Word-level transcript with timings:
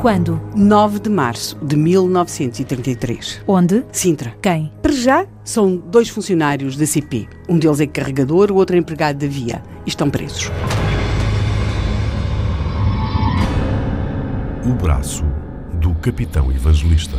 Quando? 0.00 0.38
9 0.54 1.00
de 1.00 1.08
março 1.08 1.56
de 1.62 1.74
1933. 1.74 3.40
Onde? 3.46 3.82
Sintra. 3.90 4.36
Quem? 4.42 4.70
Para 4.82 4.92
já, 4.92 5.26
são 5.42 5.76
dois 5.76 6.10
funcionários 6.10 6.76
da 6.76 6.86
CP. 6.86 7.26
Um 7.48 7.58
deles 7.58 7.80
é 7.80 7.86
carregador, 7.86 8.52
o 8.52 8.56
outro 8.56 8.76
é 8.76 8.78
empregado 8.78 9.18
da 9.18 9.26
via. 9.26 9.62
E 9.86 9.88
estão 9.88 10.10
presos. 10.10 10.50
O 14.64 14.74
braço 14.74 15.24
do 15.80 15.94
capitão 15.94 16.52
evangelista. 16.52 17.16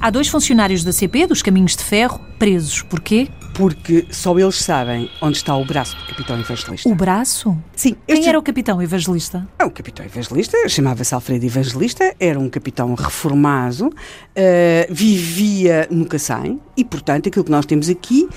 Há 0.00 0.10
dois 0.10 0.28
funcionários 0.28 0.84
da 0.84 0.92
CP, 0.92 1.26
dos 1.26 1.42
Caminhos 1.42 1.74
de 1.74 1.82
Ferro, 1.82 2.20
presos. 2.38 2.82
Porquê? 2.82 3.28
Porque 3.56 4.06
só 4.10 4.38
eles 4.38 4.56
sabem 4.62 5.10
onde 5.20 5.38
está 5.38 5.56
o 5.56 5.64
braço 5.64 5.96
do 5.96 6.04
capitão 6.06 6.38
evangelista. 6.38 6.88
O 6.88 6.94
braço? 6.94 7.56
Sim, 7.74 7.96
Quem 8.06 8.16
este- 8.18 8.28
era 8.28 8.38
o 8.38 8.42
capitão 8.42 8.82
evangelista? 8.82 9.48
É, 9.58 9.64
O 9.64 9.70
capitão 9.70 10.04
evangelista 10.04 10.56
chamava-se 10.68 11.14
Alfredo 11.14 11.44
Evangelista, 11.46 12.14
era 12.20 12.38
um 12.38 12.50
capitão 12.50 12.94
reformado, 12.94 13.90
eh, 14.34 14.86
vivia 14.90 15.88
no 15.90 16.04
Cacém 16.06 16.60
e, 16.76 16.84
portanto, 16.84 17.28
aquilo 17.28 17.44
que 17.44 17.50
nós 17.50 17.64
temos 17.64 17.88
aqui 17.88 18.28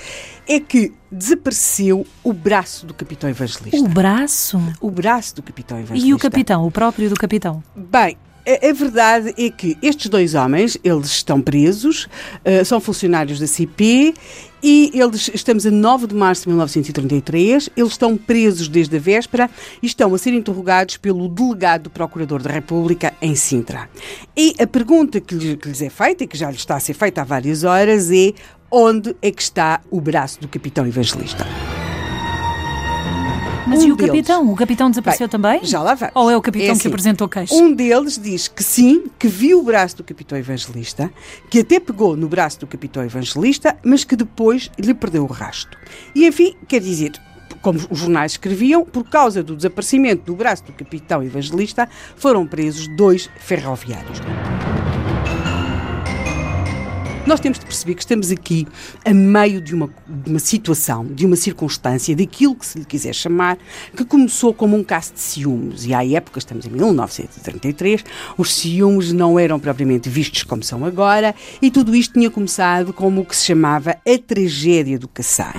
é 0.48 0.58
que 0.58 0.92
desapareceu 1.12 2.06
o 2.24 2.32
braço 2.32 2.86
do 2.86 2.94
capitão 2.94 3.28
evangelista. 3.28 3.76
O 3.78 3.88
braço? 3.88 4.60
O 4.80 4.90
braço 4.90 5.36
do 5.36 5.42
capitão 5.42 5.78
evangelista. 5.78 6.08
E 6.08 6.14
o 6.14 6.18
capitão, 6.18 6.66
o 6.66 6.70
próprio 6.70 7.08
do 7.10 7.14
capitão? 7.16 7.62
Bem, 7.76 8.16
a, 8.46 8.68
a 8.68 8.72
verdade 8.72 9.34
é 9.36 9.50
que 9.50 9.76
estes 9.82 10.08
dois 10.08 10.34
homens, 10.34 10.78
eles 10.82 11.06
estão 11.06 11.40
presos, 11.40 12.08
eh, 12.44 12.64
são 12.64 12.80
funcionários 12.80 13.38
da 13.38 13.46
CP 13.46 14.14
e 14.62 14.90
eles, 14.94 15.30
estamos 15.32 15.66
a 15.66 15.70
9 15.70 16.06
de 16.06 16.14
março 16.14 16.42
de 16.42 16.48
1933, 16.48 17.70
eles 17.76 17.92
estão 17.92 18.16
presos 18.16 18.68
desde 18.68 18.96
a 18.96 19.00
véspera 19.00 19.50
e 19.82 19.86
estão 19.86 20.14
a 20.14 20.18
ser 20.18 20.34
interrogados 20.34 20.96
pelo 20.96 21.28
delegado 21.28 21.84
do 21.84 21.90
Procurador 21.90 22.42
da 22.42 22.50
República 22.50 23.14
em 23.22 23.34
Sintra. 23.34 23.88
E 24.36 24.54
a 24.60 24.66
pergunta 24.66 25.20
que 25.20 25.34
lhes, 25.34 25.56
que 25.56 25.68
lhes 25.68 25.82
é 25.82 25.90
feita, 25.90 26.24
e 26.24 26.26
que 26.26 26.36
já 26.36 26.50
lhes 26.50 26.60
está 26.60 26.76
a 26.76 26.80
ser 26.80 26.94
feita 26.94 27.22
há 27.22 27.24
várias 27.24 27.64
horas, 27.64 28.10
é 28.10 28.32
onde 28.70 29.16
é 29.22 29.30
que 29.30 29.42
está 29.42 29.80
o 29.90 30.00
braço 30.00 30.40
do 30.40 30.48
capitão 30.48 30.86
evangelista? 30.86 31.46
Mas 33.70 33.84
Um 33.84 33.88
e 33.88 33.92
o 33.92 33.96
deles. 33.96 34.10
capitão? 34.10 34.50
O 34.50 34.56
capitão 34.56 34.90
desapareceu 34.90 35.28
Bem, 35.28 35.30
também? 35.30 35.64
Já 35.64 35.80
lá 35.80 35.94
vamos. 35.94 36.12
Ou 36.16 36.28
é 36.30 36.36
o 36.36 36.42
capitão 36.42 36.66
que 36.66 36.72
assim, 36.72 36.88
apresentou 36.88 37.28
queixa? 37.28 37.54
Um 37.54 37.72
deles 37.72 38.18
diz 38.18 38.48
que 38.48 38.64
sim, 38.64 39.04
que 39.16 39.28
viu 39.28 39.60
o 39.60 39.62
braço 39.62 39.96
do 39.96 40.04
capitão 40.04 40.36
evangelista, 40.36 41.10
que 41.48 41.60
até 41.60 41.78
pegou 41.78 42.16
no 42.16 42.28
braço 42.28 42.58
do 42.58 42.66
capitão 42.66 43.04
evangelista, 43.04 43.76
mas 43.84 44.02
que 44.02 44.16
depois 44.16 44.70
lhe 44.76 44.92
perdeu 44.92 45.22
o 45.22 45.26
rasto. 45.26 45.78
E 46.14 46.26
enfim, 46.26 46.56
quer 46.66 46.80
dizer, 46.80 47.12
como 47.62 47.78
os 47.90 47.98
jornais 47.98 48.32
escreviam, 48.32 48.84
por 48.84 49.04
causa 49.04 49.42
do 49.42 49.54
desaparecimento 49.54 50.24
do 50.24 50.34
braço 50.34 50.64
do 50.64 50.72
capitão 50.72 51.22
evangelista, 51.22 51.88
foram 52.16 52.46
presos 52.46 52.88
dois 52.96 53.30
ferroviários. 53.38 54.20
Nós 57.26 57.38
temos 57.38 57.58
de 57.58 57.66
perceber 57.66 57.94
que 57.94 58.00
estamos 58.00 58.30
aqui 58.30 58.66
a 59.04 59.12
meio 59.12 59.60
de 59.60 59.74
uma, 59.74 59.90
de 60.08 60.30
uma 60.30 60.38
situação, 60.38 61.06
de 61.06 61.26
uma 61.26 61.36
circunstância, 61.36 62.16
daquilo 62.16 62.54
que 62.54 62.64
se 62.64 62.78
lhe 62.78 62.84
quiser 62.84 63.14
chamar, 63.14 63.58
que 63.94 64.04
começou 64.04 64.54
como 64.54 64.76
um 64.76 64.82
caso 64.82 65.12
de 65.12 65.20
ciúmes. 65.20 65.84
E 65.84 65.92
à 65.92 66.04
época, 66.04 66.38
estamos 66.38 66.66
em 66.66 66.70
1933, 66.70 68.04
os 68.38 68.54
ciúmes 68.54 69.12
não 69.12 69.38
eram 69.38 69.60
propriamente 69.60 70.08
vistos 70.08 70.42
como 70.42 70.62
são 70.62 70.84
agora, 70.84 71.34
e 71.60 71.70
tudo 71.70 71.94
isto 71.94 72.14
tinha 72.14 72.30
começado 72.30 72.92
como 72.92 73.20
o 73.20 73.24
que 73.24 73.36
se 73.36 73.44
chamava 73.44 73.90
a 73.90 74.18
tragédia 74.26 74.98
do 74.98 75.06
Kassai. 75.06 75.54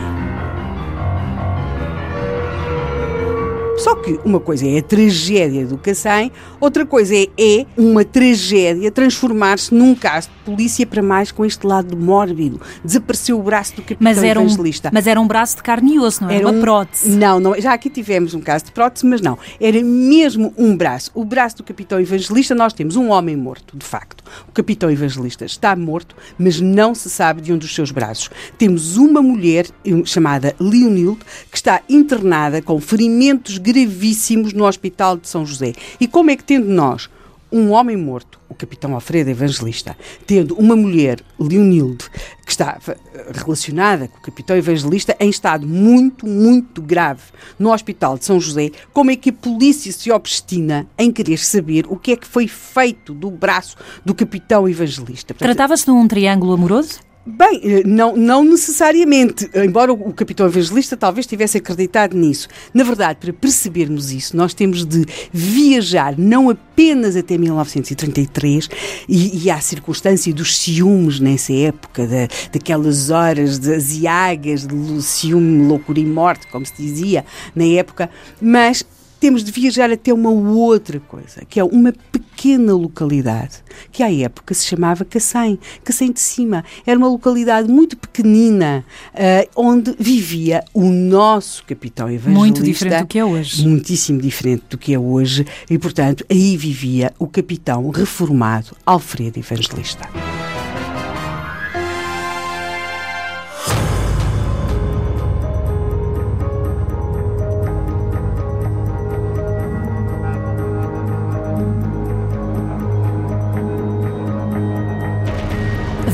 Só 3.78 3.96
que 3.96 4.20
uma 4.24 4.40
coisa 4.40 4.68
é 4.68 4.78
a 4.78 4.82
tragédia 4.84 5.66
do 5.66 5.78
Cacém, 5.78 6.32
outra 6.60 6.86
coisa 6.86 7.16
é, 7.16 7.28
é 7.40 7.66
uma 7.76 8.06
tragédia 8.06 8.92
transformar-se 8.92 9.74
num 9.74 9.96
caso 9.96 10.30
de 10.30 10.36
polícia 10.52 10.86
para 10.86 11.02
mais 11.02 11.32
com 11.32 11.44
este 11.44 11.66
lado 11.66 11.98
mórbido. 11.98 12.62
Desapareceu 12.84 13.40
o 13.40 13.44
braço 13.44 13.76
do 13.76 13.82
capitão 13.82 13.98
Mas 14.02 14.22
era, 14.22 14.40
um, 14.40 14.44
evangelista. 14.46 14.92
mas 14.94 15.08
era 15.08 15.20
um 15.20 15.28
braço 15.28 15.56
de 15.56 15.64
carne 15.64 15.96
e 15.96 16.00
osso, 16.00 16.24
não 16.24 16.30
era, 16.30 16.46
uma 16.48 16.56
um- 16.56 16.62
prótese. 16.62 17.10
Não, 17.10 17.40
não, 17.40 17.60
já 17.60 17.74
aqui 17.74 17.90
tivemos 17.90 18.36
um 18.36 18.40
caso 18.42 18.66
de 18.66 18.72
prótese, 18.72 19.06
mas 19.06 19.20
não. 19.20 19.38
Era 19.60 19.82
mesmo 19.82 20.54
um 20.58 20.76
braço. 20.78 21.10
O 21.16 21.26
braço 21.26 21.58
do 21.58 21.64
capitão 21.64 22.00
evangelista, 22.00 22.54
nós 22.54 22.74
temos 22.74 22.96
um 22.96 23.10
homem 23.10 23.36
morto, 23.36 23.76
de 23.76 23.86
facto. 23.86 24.24
O 24.48 24.52
capitão 24.52 24.92
evangelista 24.92 25.44
está 25.46 25.76
morto, 25.76 26.16
mas 26.38 26.62
não 26.62 26.94
se 26.94 27.10
sabe 27.10 27.42
de 27.42 27.52
um 27.52 27.58
dos 27.58 27.74
seus 27.74 27.90
braços. 27.90 28.30
Temos 28.60 28.98
uma 28.98 29.22
mulher 29.24 29.66
eh, 29.86 29.92
chamada 30.06 30.56
Leonilde 30.60 31.20
que 31.50 31.58
está 31.58 31.82
internada 31.90 32.62
com 32.62 32.80
ferimentos 32.80 33.58
gravíssimos 33.62 34.54
no 34.54 34.66
Hospital 34.66 35.18
de 35.18 35.28
São 35.28 35.46
José. 35.46 35.74
E 36.00 36.08
como 36.08 36.32
é 36.32 36.36
que 36.36 36.44
tendo 36.44 36.68
nós 36.68 37.10
um 37.52 37.72
homem 37.72 37.98
morto, 37.98 38.40
o 38.48 38.56
capitão 38.56 38.94
Alfredo 38.96 39.30
Evangelista, 39.30 39.98
tendo 40.26 40.56
uma 40.56 40.76
mulher, 40.76 41.20
Leonilde, 41.38 42.10
que 42.46 42.52
está 42.52 42.80
eh, 42.88 42.98
relacionada 43.34 44.08
com 44.08 44.18
o 44.18 44.22
capitão 44.22 44.56
Evangelista 44.56 45.16
em 45.20 45.30
estado 45.30 45.68
muito, 45.68 46.26
muito 46.26 46.82
grave 46.82 47.24
no 47.60 47.74
Hospital 47.74 48.18
de 48.18 48.24
São 48.24 48.40
José, 48.40 48.72
como 48.94 49.12
é 49.12 49.18
que 49.18 49.32
a 49.32 49.34
polícia 49.34 49.92
se 49.92 50.10
obstina 50.12 50.88
em 50.98 51.12
querer 51.12 51.38
saber 51.38 51.86
o 51.90 51.98
que 51.98 52.14
é 52.14 52.16
que 52.16 52.28
foi 52.28 52.48
feito 52.48 53.14
do 53.14 53.30
braço 53.30 53.76
do 54.06 54.16
capitão 54.16 54.68
Evangelista? 54.68 55.34
Tratava-se 55.34 55.86
de 55.86 55.92
um 55.92 56.08
triângulo 56.08 56.54
amoroso? 56.54 57.11
Bem, 57.24 57.62
eh, 57.64 57.84
não, 57.86 58.16
não 58.18 58.44
necessariamente, 58.44 59.48
embora 59.54 59.94
o 59.94 60.12
capitão 60.12 60.48
evangelista 60.48 60.98
talvez 60.98 61.28
tivesse 61.28 61.60
acreditado 61.60 62.18
nisso. 62.18 62.48
Na 62.74 62.84
verdade, 62.84 63.20
para 63.22 63.32
percebermos 63.32 64.12
isso, 64.12 64.36
nós 64.36 64.56
temos 64.56 64.84
de 64.84 65.06
viajar 65.32 66.18
não 66.18 66.50
apenas 66.50 67.16
até 67.16 67.38
1933 67.38 68.68
e, 69.08 69.44
e 69.46 69.52
à 69.52 69.62
circunstância 69.62 70.34
dos 70.34 70.58
ciúmes 70.58 71.20
nessa 71.20 71.54
época, 71.54 72.08
da, 72.08 72.28
daquelas 72.52 73.12
horas 73.12 73.60
das 73.60 73.92
iagas 73.98 74.66
de 74.66 74.74
lu- 74.74 75.00
ciúme, 75.00 75.68
loucura 75.68 76.00
e 76.00 76.06
morte, 76.08 76.48
como 76.48 76.66
se 76.66 76.74
dizia 76.76 77.24
na 77.56 77.66
época, 77.66 78.10
mas 78.42 78.84
temos 79.22 79.44
de 79.44 79.52
viajar 79.52 79.92
até 79.92 80.12
uma 80.12 80.32
outra 80.32 81.00
coisa, 81.00 81.46
que 81.48 81.60
é 81.60 81.64
uma 81.64 81.94
pequena 82.12 82.74
localidade, 82.74 83.64
que 83.92 84.02
à 84.02 84.12
época 84.12 84.52
se 84.56 84.66
chamava 84.66 85.06
Cacém, 85.06 85.60
Cacém 85.84 86.12
de 86.12 86.20
Cima. 86.20 86.66
Era 86.88 86.98
uma 86.98 87.08
localidade 87.08 87.70
muito 87.70 87.96
pequenina, 87.96 88.84
eh, 89.14 89.48
onde 89.56 89.96
vivia 90.00 90.64
o 90.74 90.90
nosso 90.90 91.64
capitão 91.66 92.10
evangelista. 92.10 92.40
Muito 92.40 92.64
diferente 92.64 93.02
do 93.02 93.08
que 93.08 93.20
é 93.20 93.24
hoje. 93.24 93.68
Muitíssimo 93.68 94.20
diferente 94.20 94.64
do 94.72 94.78
que 94.78 94.92
é 94.92 95.00
hoje. 95.00 95.46
E, 95.70 95.78
portanto, 95.78 96.26
aí 96.28 96.58
vivia 96.58 97.14
o 97.20 97.28
capitão 97.28 97.92
reformado 97.92 98.76
Alfredo 98.84 99.38
Evangelista. 99.38 100.10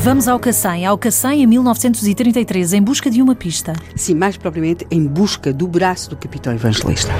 Vamos 0.08 0.26
ao 0.26 0.40
Cacém, 0.40 0.86
ao 0.86 0.96
Cacém 0.96 1.42
em 1.42 1.46
1933, 1.46 2.72
em 2.72 2.80
busca 2.80 3.10
de 3.10 3.20
uma 3.20 3.34
pista. 3.34 3.74
Sim, 3.94 4.14
mais 4.14 4.38
propriamente 4.38 4.86
em 4.90 5.06
busca 5.06 5.52
do 5.52 5.68
braço 5.68 6.08
do 6.08 6.16
capitão 6.16 6.50
evangelista. 6.50 7.12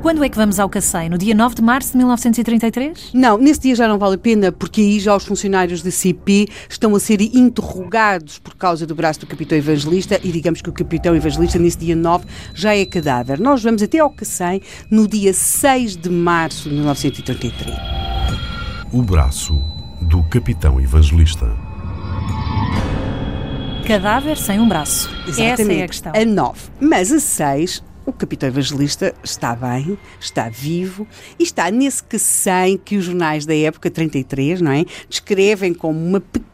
Quando 0.00 0.24
é 0.24 0.28
que 0.30 0.36
vamos 0.38 0.58
ao 0.58 0.70
Cacém? 0.70 1.10
No 1.10 1.18
dia 1.18 1.34
9 1.34 1.56
de 1.56 1.60
março 1.60 1.92
de 1.92 1.98
1933? 1.98 3.10
Não, 3.12 3.36
nesse 3.36 3.60
dia 3.60 3.74
já 3.74 3.86
não 3.86 3.98
vale 3.98 4.14
a 4.14 4.18
pena, 4.18 4.50
porque 4.50 4.80
aí 4.80 4.98
já 5.00 5.14
os 5.14 5.26
funcionários 5.26 5.82
da 5.82 5.90
CP 5.90 6.48
estão 6.66 6.96
a 6.96 7.00
ser 7.00 7.20
interrogados 7.20 8.38
por 8.38 8.54
causa 8.54 8.86
do 8.86 8.94
braço 8.94 9.20
do 9.20 9.26
capitão 9.26 9.58
evangelista 9.58 10.18
e 10.24 10.32
digamos 10.32 10.62
que 10.62 10.70
o 10.70 10.72
capitão 10.72 11.14
evangelista 11.14 11.58
nesse 11.58 11.76
dia 11.76 11.94
9 11.94 12.24
já 12.54 12.74
é 12.74 12.86
cadáver. 12.86 13.38
Nós 13.38 13.62
vamos 13.62 13.82
até 13.82 13.98
ao 13.98 14.08
Cacém 14.08 14.62
no 14.90 15.06
dia 15.06 15.34
6 15.34 15.98
de 15.98 16.08
março 16.08 16.70
de 16.70 16.74
1933. 16.74 18.03
O 18.94 19.02
braço 19.02 19.60
do 20.02 20.22
capitão 20.22 20.80
evangelista. 20.80 21.46
Cadáver 23.84 24.36
sem 24.36 24.60
um 24.60 24.68
braço. 24.68 25.10
Essa 25.26 25.72
é 25.72 25.82
a 25.82 25.88
questão. 25.88 26.12
A 26.14 26.24
9. 26.24 26.60
Mas 26.80 27.10
a 27.10 27.18
6 27.18 27.82
o 28.06 28.12
capitão 28.12 28.48
evangelista 28.48 29.12
está 29.24 29.56
bem, 29.56 29.98
está 30.20 30.48
vivo 30.48 31.08
e 31.38 31.42
está 31.42 31.70
nesse 31.72 32.04
cacém 32.04 32.78
que 32.78 32.96
os 32.96 33.06
jornais 33.06 33.44
da 33.44 33.56
época, 33.56 33.90
33, 33.90 34.60
não 34.60 34.70
é? 34.70 34.84
Descrevem 35.08 35.74
como 35.74 35.98
uma 35.98 36.20
pequena, 36.20 36.53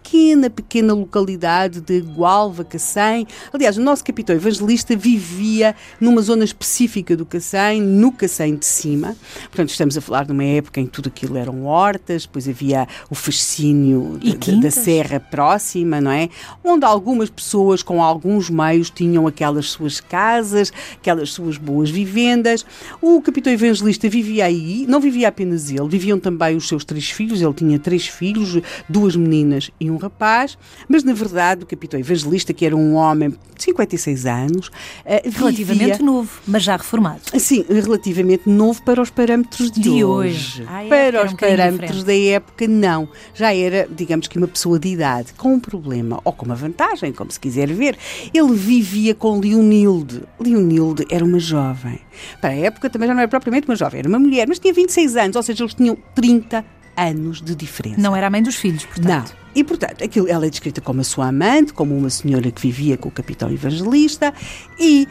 pequena 0.51 0.93
localidade 0.93 1.81
de 1.81 2.01
Gualva, 2.01 2.65
Cacém. 2.65 3.27
Aliás, 3.53 3.77
o 3.77 3.81
nosso 3.81 4.05
capitão 4.05 4.35
evangelista 4.35 4.97
vivia 4.97 5.75
numa 6.01 6.21
zona 6.21 6.45
específica 6.45 7.17
do 7.17 7.25
Cacém, 7.25 7.81
no 7.81 8.11
Cacém 8.13 8.57
de 8.57 8.67
cima. 8.67 9.17
Portanto, 9.45 9.71
estamos 9.71 9.97
a 9.97 10.01
falar 10.01 10.25
de 10.25 10.33
uma 10.33 10.45
época 10.45 10.81
em 10.81 10.87
que 10.87 10.93
tudo 10.93 11.09
aquilo 11.09 11.37
eram 11.37 11.65
hortas, 11.65 12.27
depois 12.27 12.49
havia 12.49 12.89
o 13.09 13.15
fascínio 13.15 14.19
de, 14.21 14.37
de, 14.37 14.61
da 14.61 14.71
serra 14.71 15.21
próxima, 15.21 16.01
não 16.01 16.11
é? 16.11 16.29
Onde 16.65 16.85
algumas 16.85 17.31
pessoas 17.31 17.83
com 17.83 18.03
alguns 18.03 18.51
meios 18.51 18.91
tinham 18.91 19.27
aquelas 19.27 19.71
suas 19.71 20.01
casas, 20.01 20.73
aquelas 20.95 21.33
suas 21.33 21.57
boas 21.57 21.91
vivendas. 21.91 22.67
O 23.01 23.21
capitão 23.23 23.53
evangelista 23.53 24.09
vivia 24.09 24.47
aí, 24.47 24.87
não 24.89 25.01
vivia 25.01 25.29
apenas 25.29 25.71
ele, 25.71 25.89
viviam 25.89 26.19
também 26.19 26.57
os 26.57 26.67
seus 26.67 26.85
três 26.85 27.11
filhos, 27.11 27.41
ele 27.41 27.55
tinha 27.55 27.79
três 27.79 28.07
filhos, 28.07 28.61
duas 28.89 29.15
meninas 29.15 29.71
e 29.79 29.91
um 29.91 30.00
rapaz, 30.01 30.59
mas 30.89 31.05
na 31.05 31.13
verdade 31.13 31.65
o 31.65 31.67
capitão 31.67 31.99
evangelista, 31.99 32.53
que 32.53 32.65
era 32.65 32.77
um 32.77 32.95
homem 32.95 33.31
de 33.31 33.65
56 33.65 34.27
anos, 34.27 34.71
eh, 35.05 35.23
relativamente 35.33 35.91
vivia... 35.93 36.05
novo, 36.05 36.41
mas 36.47 36.63
já 36.63 36.77
reformado. 36.77 37.21
Sim, 37.39 37.65
relativamente 37.69 38.49
novo 38.49 38.83
para 38.83 39.01
os 39.01 39.11
parâmetros 39.11 39.71
de, 39.71 39.81
de 39.81 40.05
hoje. 40.05 40.63
hoje. 40.63 40.67
Ah, 40.69 40.85
é, 40.85 40.89
para 40.89 41.27
os 41.27 41.33
um 41.33 41.37
parâmetros 41.37 42.05
da 42.05 42.17
época, 42.17 42.67
não. 42.67 43.09
Já 43.35 43.55
era, 43.55 43.89
digamos 43.91 44.27
que 44.27 44.39
uma 44.39 44.49
pessoa 44.49 44.79
de 44.79 44.89
idade, 44.89 45.33
com 45.35 45.55
um 45.55 45.61
problema 45.61 46.21
ou 46.25 46.33
com 46.33 46.47
uma 46.47 46.55
vantagem, 46.55 47.13
como 47.13 47.31
se 47.31 47.39
quiser 47.39 47.73
ver. 47.73 47.97
Ele 48.33 48.55
vivia 48.55 49.15
com 49.15 49.39
Leonilde. 49.39 50.23
Leonilde 50.39 51.07
era 51.11 51.25
uma 51.25 51.39
jovem. 51.39 52.01
Para 52.41 52.51
a 52.51 52.57
época 52.57 52.89
também 52.89 53.09
já 53.09 53.15
não 53.15 53.21
era 53.21 53.29
propriamente 53.29 53.69
uma 53.69 53.77
jovem, 53.77 54.01
era 54.01 54.09
uma 54.09 54.19
mulher, 54.19 54.47
mas 54.49 54.59
tinha 54.59 54.73
26 54.73 55.17
anos, 55.17 55.37
ou 55.37 55.43
seja, 55.43 55.65
eles 55.65 55.75
tinham 55.75 55.97
30 56.15 56.65
anos 56.97 57.41
de 57.41 57.55
diferença. 57.55 58.01
Não 58.01 58.15
era 58.15 58.27
a 58.27 58.31
mãe 58.31 58.43
dos 58.43 58.57
filhos, 58.57 58.85
portanto. 58.85 59.35
Não. 59.35 59.40
E, 59.55 59.65
portanto, 59.65 60.05
aquilo, 60.05 60.29
ela 60.29 60.47
é 60.47 60.51
descrita 60.51 60.81
como 60.81 61.01
a 61.01 61.05
sua 61.05 61.29
amante, 61.29 61.73
como 61.73 61.97
uma 61.97 62.11
senhora 62.11 62.51
que 62.51 62.61
vivia 62.61 62.97
com 62.97 63.09
o 63.09 63.13
capitão 63.13 63.51
evangelista 63.51 64.33
e 64.79 65.09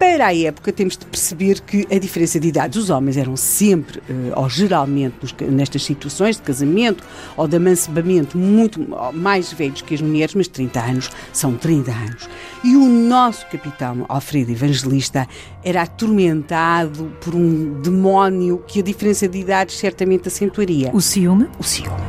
para 0.00 0.28
a 0.28 0.34
época 0.34 0.72
temos 0.72 0.96
de 0.96 1.04
perceber 1.04 1.60
que 1.60 1.86
a 1.94 1.98
diferença 1.98 2.40
de 2.40 2.48
idades, 2.48 2.78
os 2.78 2.88
homens 2.88 3.18
eram 3.18 3.36
sempre, 3.36 4.00
eh, 4.08 4.32
ou 4.34 4.48
geralmente 4.48 5.14
nestas 5.50 5.82
situações 5.82 6.36
de 6.36 6.42
casamento 6.42 7.04
ou 7.36 7.46
de 7.46 7.58
amancebamento, 7.58 8.38
muito 8.38 8.80
mais 9.12 9.52
velhos 9.52 9.82
que 9.82 9.92
as 9.92 10.00
mulheres, 10.00 10.34
mas 10.34 10.48
30 10.48 10.80
anos 10.80 11.10
são 11.34 11.54
30 11.54 11.92
anos. 11.92 12.30
E 12.64 12.76
o 12.76 12.86
nosso 12.86 13.46
capitão 13.48 14.06
Alfredo 14.08 14.50
Evangelista 14.50 15.28
era 15.62 15.82
atormentado 15.82 17.12
por 17.20 17.34
um 17.34 17.78
demónio 17.82 18.64
que 18.66 18.80
a 18.80 18.82
diferença 18.82 19.28
de 19.28 19.38
idades 19.38 19.76
certamente 19.76 20.28
acentuaria. 20.28 20.90
O 20.94 21.02
ciúme? 21.02 21.46
O 21.58 21.62
ciúme. 21.62 22.00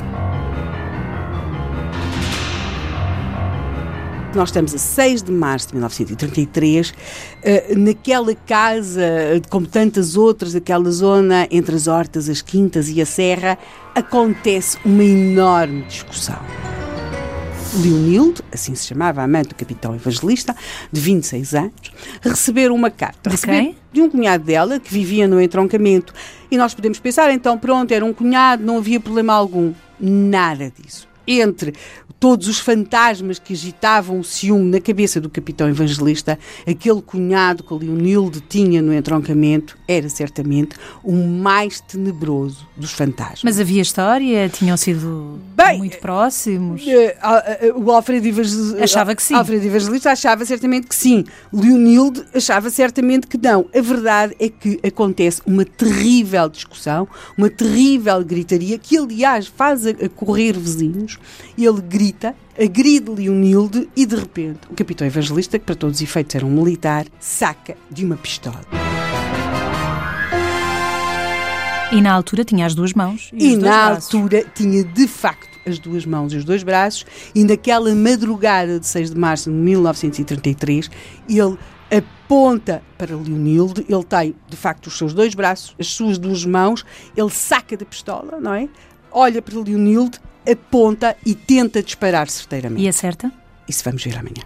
Nós 4.33 4.48
estamos 4.48 4.74
a 4.74 4.78
6 4.78 5.24
de 5.24 5.31
março 5.31 5.68
de 5.68 5.74
1933, 5.74 6.94
eh, 7.44 7.75
naquela 7.75 8.33
casa, 8.33 9.04
como 9.50 9.68
tantas 9.68 10.16
outras, 10.16 10.56
aquela 10.56 10.89
zona 10.89 11.50
entre 11.51 11.75
as 11.75 11.86
hortas, 11.88 12.30
as 12.30 12.42
quintas 12.42 12.88
e 12.88 13.01
a 13.01 13.06
serra, 13.06 13.57
acontece 13.94 14.78
uma 14.86 15.04
enorme 15.04 15.81
discussão. 15.81 16.39
Leonildo, 17.83 18.42
assim 18.54 18.74
se 18.74 18.88
chamava 18.88 19.19
a 19.19 19.25
amante 19.25 19.50
do 19.50 19.56
capitão 19.56 19.94
evangelista, 19.94 20.56
de 20.89 21.01
26 21.01 21.54
anos, 21.54 21.74
receberam 22.22 22.74
uma 22.74 22.89
carta. 22.89 23.30
De 23.30 23.38
quem? 23.38 23.75
De 23.92 24.01
um 24.01 24.10
cunhado 24.10 24.45
dela 24.45 24.80
que 24.80 24.94
vivia 24.94 25.27
no 25.27 25.42
entroncamento. 25.42 26.13
E 26.50 26.57
nós 26.57 26.74
podemos 26.74 27.00
pensar, 27.00 27.31
então, 27.31 27.57
pronto, 27.57 27.92
era 27.92 28.06
um 28.06 28.13
cunhado, 28.13 28.63
não 28.63 28.77
havia 28.77 29.00
problema 29.00 29.34
algum. 29.34 29.74
Nada 30.00 30.72
disso 30.72 31.11
entre 31.39 31.74
todos 32.22 32.48
os 32.48 32.60
fantasmas 32.60 33.39
que 33.39 33.54
agitavam 33.54 34.19
o 34.19 34.24
ciúme 34.24 34.69
na 34.69 34.80
cabeça 34.80 35.19
do 35.19 35.28
capitão 35.28 35.68
evangelista, 35.68 36.38
aquele 36.68 37.01
cunhado 37.01 37.63
que 37.63 37.74
Leonilde 37.74 38.42
tinha 38.42 38.80
no 38.80 38.94
entroncamento 38.94 39.75
era 39.88 40.07
certamente 40.07 40.75
o 41.04 41.13
mais 41.13 41.81
tenebroso 41.81 42.68
dos 42.78 42.92
fantasmas. 42.92 43.42
Mas 43.44 43.60
havia 43.60 43.81
história? 43.81 44.48
Tinham 44.50 44.78
sido 44.78 45.39
Bem, 45.56 45.80
muito 45.80 45.98
próximos? 45.98 46.83
Uh, 46.86 47.75
uh, 47.75 47.84
o 47.84 47.92
Alfredo 47.92 48.27
Evangelista 48.27 48.84
achava 48.84 49.16
que 49.16 49.24
sim. 49.24 49.34
Alfredo 49.34 49.66
Evangelista 49.66 50.12
achava 50.12 50.45
certamente 50.45 50.86
que 50.86 50.95
sim. 50.95 51.25
Leonilde 51.51 52.24
achava 52.36 52.69
certamente 52.69 53.25
que 53.25 53.38
não. 53.38 53.66
A 53.75 53.81
verdade 53.81 54.36
é 54.39 54.48
que 54.48 54.80
acontece 54.86 55.42
uma 55.44 55.66
terrível 55.66 56.48
discussão, 56.48 57.07
uma 57.36 57.50
terrível 57.50 58.24
gritaria, 58.24 58.77
que 58.77 58.95
aliás 58.95 59.48
faz 59.48 59.88
a 59.88 59.94
correr 60.16 60.54
vizinhos. 60.54 61.18
Ele 61.57 61.81
grita 61.81 62.35
agride 62.59 63.09
Leonilde 63.09 63.89
e, 63.95 64.06
de 64.06 64.15
repente, 64.15 64.59
o 64.69 64.75
capitão 64.75 65.06
evangelista, 65.06 65.57
que 65.57 65.65
para 65.65 65.75
todos 65.75 65.97
os 65.97 66.01
efeitos 66.01 66.35
era 66.35 66.45
um 66.45 66.50
militar, 66.50 67.06
saca 67.19 67.75
de 67.89 68.06
uma 68.06 68.18
pistola. 68.18 68.62
E 71.91 72.00
na 72.00 72.13
altura 72.13 72.45
tinha 72.45 72.65
as 72.65 72.73
duas 72.73 72.94
mãos. 72.94 73.29
E, 73.33 73.51
e 73.51 73.57
na 73.57 73.88
braços. 73.88 74.13
altura 74.13 74.45
tinha 74.56 74.83
de 74.83 75.07
facto 75.07 75.51
as 75.65 75.77
duas 75.77 76.06
mãos 76.06 76.33
e 76.33 76.38
os 76.38 76.45
dois 76.45 76.63
braços, 76.63 77.06
e 77.35 77.44
naquela 77.44 77.94
madrugada 77.94 78.79
de 78.79 78.88
6 78.88 79.12
de 79.12 79.17
março 79.19 79.50
de 79.51 79.56
1933, 79.56 80.89
ele 81.29 81.57
aponta 81.95 82.81
para 82.97 83.15
Leonilde, 83.15 83.85
ele 83.88 84.03
tem 84.03 84.35
de 84.47 84.57
facto 84.57 84.88
os 84.88 84.97
seus 84.97 85.13
dois 85.13 85.35
braços, 85.35 85.75
as 85.79 85.88
suas 85.88 86.17
duas 86.17 86.45
mãos, 86.45 86.85
ele 87.15 87.29
saca 87.29 87.75
da 87.75 87.85
pistola, 87.85 88.39
não 88.39 88.53
é? 88.53 88.69
Olha 89.12 89.41
para 89.41 89.59
Leonilde 89.59 90.19
aponta 90.49 91.15
e 91.25 91.35
tenta 91.35 91.81
disparar 91.83 92.29
certeiramente. 92.29 92.83
E 92.83 92.88
acerta? 92.88 93.31
Isso 93.67 93.83
vamos 93.83 94.03
ver 94.03 94.17
amanhã. 94.17 94.43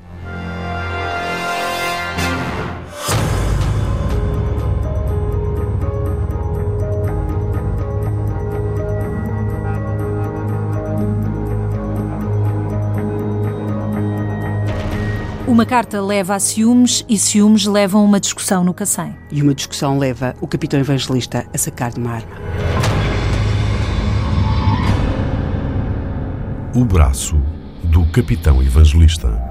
Uma 15.48 15.66
carta 15.66 16.02
leva 16.02 16.36
a 16.36 16.40
ciúmes 16.40 17.06
e 17.08 17.18
ciúmes 17.18 17.66
levam 17.66 18.02
a 18.02 18.04
uma 18.04 18.20
discussão 18.20 18.62
no 18.62 18.74
Cacém. 18.74 19.16
E 19.32 19.42
uma 19.42 19.54
discussão 19.54 19.98
leva 19.98 20.36
o 20.42 20.48
capitão 20.48 20.78
evangelista 20.78 21.46
a 21.54 21.58
sacar 21.58 21.94
de 21.94 22.00
uma 22.00 22.12
arma. 22.12 22.45
O 26.76 26.84
braço 26.84 27.42
do 27.86 28.06
capitão 28.08 28.62
evangelista. 28.62 29.42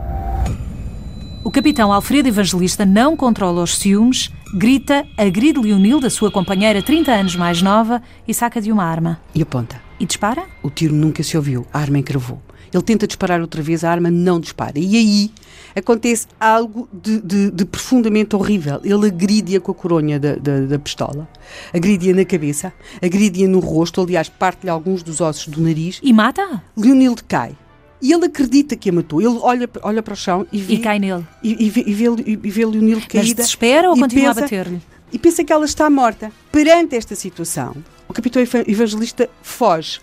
O 1.42 1.50
capitão 1.50 1.90
Alfredo 1.90 2.28
Evangelista 2.28 2.84
não 2.84 3.16
controla 3.16 3.62
os 3.62 3.78
ciúmes, 3.78 4.30
grita, 4.54 5.06
agride 5.16 5.58
Leonilda, 5.58 6.10
sua 6.10 6.30
companheira 6.30 6.82
30 6.82 7.10
anos 7.10 7.34
mais 7.34 7.62
nova, 7.62 8.02
e 8.28 8.34
saca 8.34 8.60
de 8.60 8.70
uma 8.70 8.84
arma. 8.84 9.18
E 9.34 9.40
aponta. 9.40 9.80
E 9.99 10.04
dispara? 10.04 10.44
O 10.62 10.68
tiro 10.68 10.94
nunca 10.94 11.22
se 11.22 11.34
ouviu, 11.34 11.66
a 11.72 11.78
arma 11.78 11.96
encravou. 11.96 12.42
Ele 12.75 12.83
tenta 12.83 13.07
disparar 13.07 13.40
outra 13.40 13.62
vez, 13.62 13.85
a 13.85 13.90
arma 13.90 14.11
não 14.11 14.40
dispara. 14.40 14.81
E 14.81 14.97
aí 14.97 15.31
acontece 15.76 16.26
algo 16.40 16.88
de, 16.93 17.21
de, 17.21 17.50
de 17.52 17.64
profundamente 17.64 18.35
horrível. 18.35 18.81
Ele 18.83 19.07
agride-a 19.07 19.61
com 19.61 19.71
a 19.71 19.75
coronha 19.75 20.19
da, 20.19 20.35
da, 20.35 20.61
da 20.62 20.78
pistola, 20.78 21.28
agride-a 21.73 22.12
na 22.12 22.25
cabeça, 22.25 22.73
agride-a 23.00 23.47
no 23.47 23.61
rosto, 23.61 24.00
aliás, 24.00 24.28
parte-lhe 24.28 24.71
alguns 24.71 25.04
dos 25.04 25.21
ossos 25.21 25.47
do 25.47 25.61
nariz. 25.61 26.00
E 26.02 26.12
mata? 26.12 26.61
Leonilde 26.76 27.23
cai. 27.23 27.57
E 28.02 28.12
ele 28.12 28.26
acredita 28.26 28.75
que 28.75 28.90
a 28.90 28.93
matou. 28.93 29.23
Ele 29.23 29.38
olha, 29.40 29.71
olha 29.83 30.02
para 30.02 30.14
o 30.14 30.16
chão 30.16 30.45
e 30.52 30.61
vê. 30.61 30.75
E 30.75 30.78
cai 30.78 30.99
nele. 30.99 31.25
E, 31.45 31.66
e, 31.66 31.71
vê, 31.71 31.85
e, 31.87 31.95
vê, 31.95 32.04
e 32.26 32.50
vê 32.50 32.66
Leonilde 32.66 33.07
caída. 33.07 33.28
Mas 33.28 33.35
desespera 33.35 33.88
ou 33.88 33.97
continua 33.97 34.35
pensa, 34.35 34.40
a 34.40 34.43
bater-lhe? 34.43 34.83
E 35.12 35.19
pensa 35.19 35.45
que 35.45 35.52
ela 35.52 35.64
está 35.64 35.88
morta. 35.88 36.33
Perante 36.50 36.97
esta 36.97 37.14
situação, 37.14 37.76
o 38.09 38.12
capitão 38.12 38.43
evangelista 38.66 39.31
foge. 39.43 40.00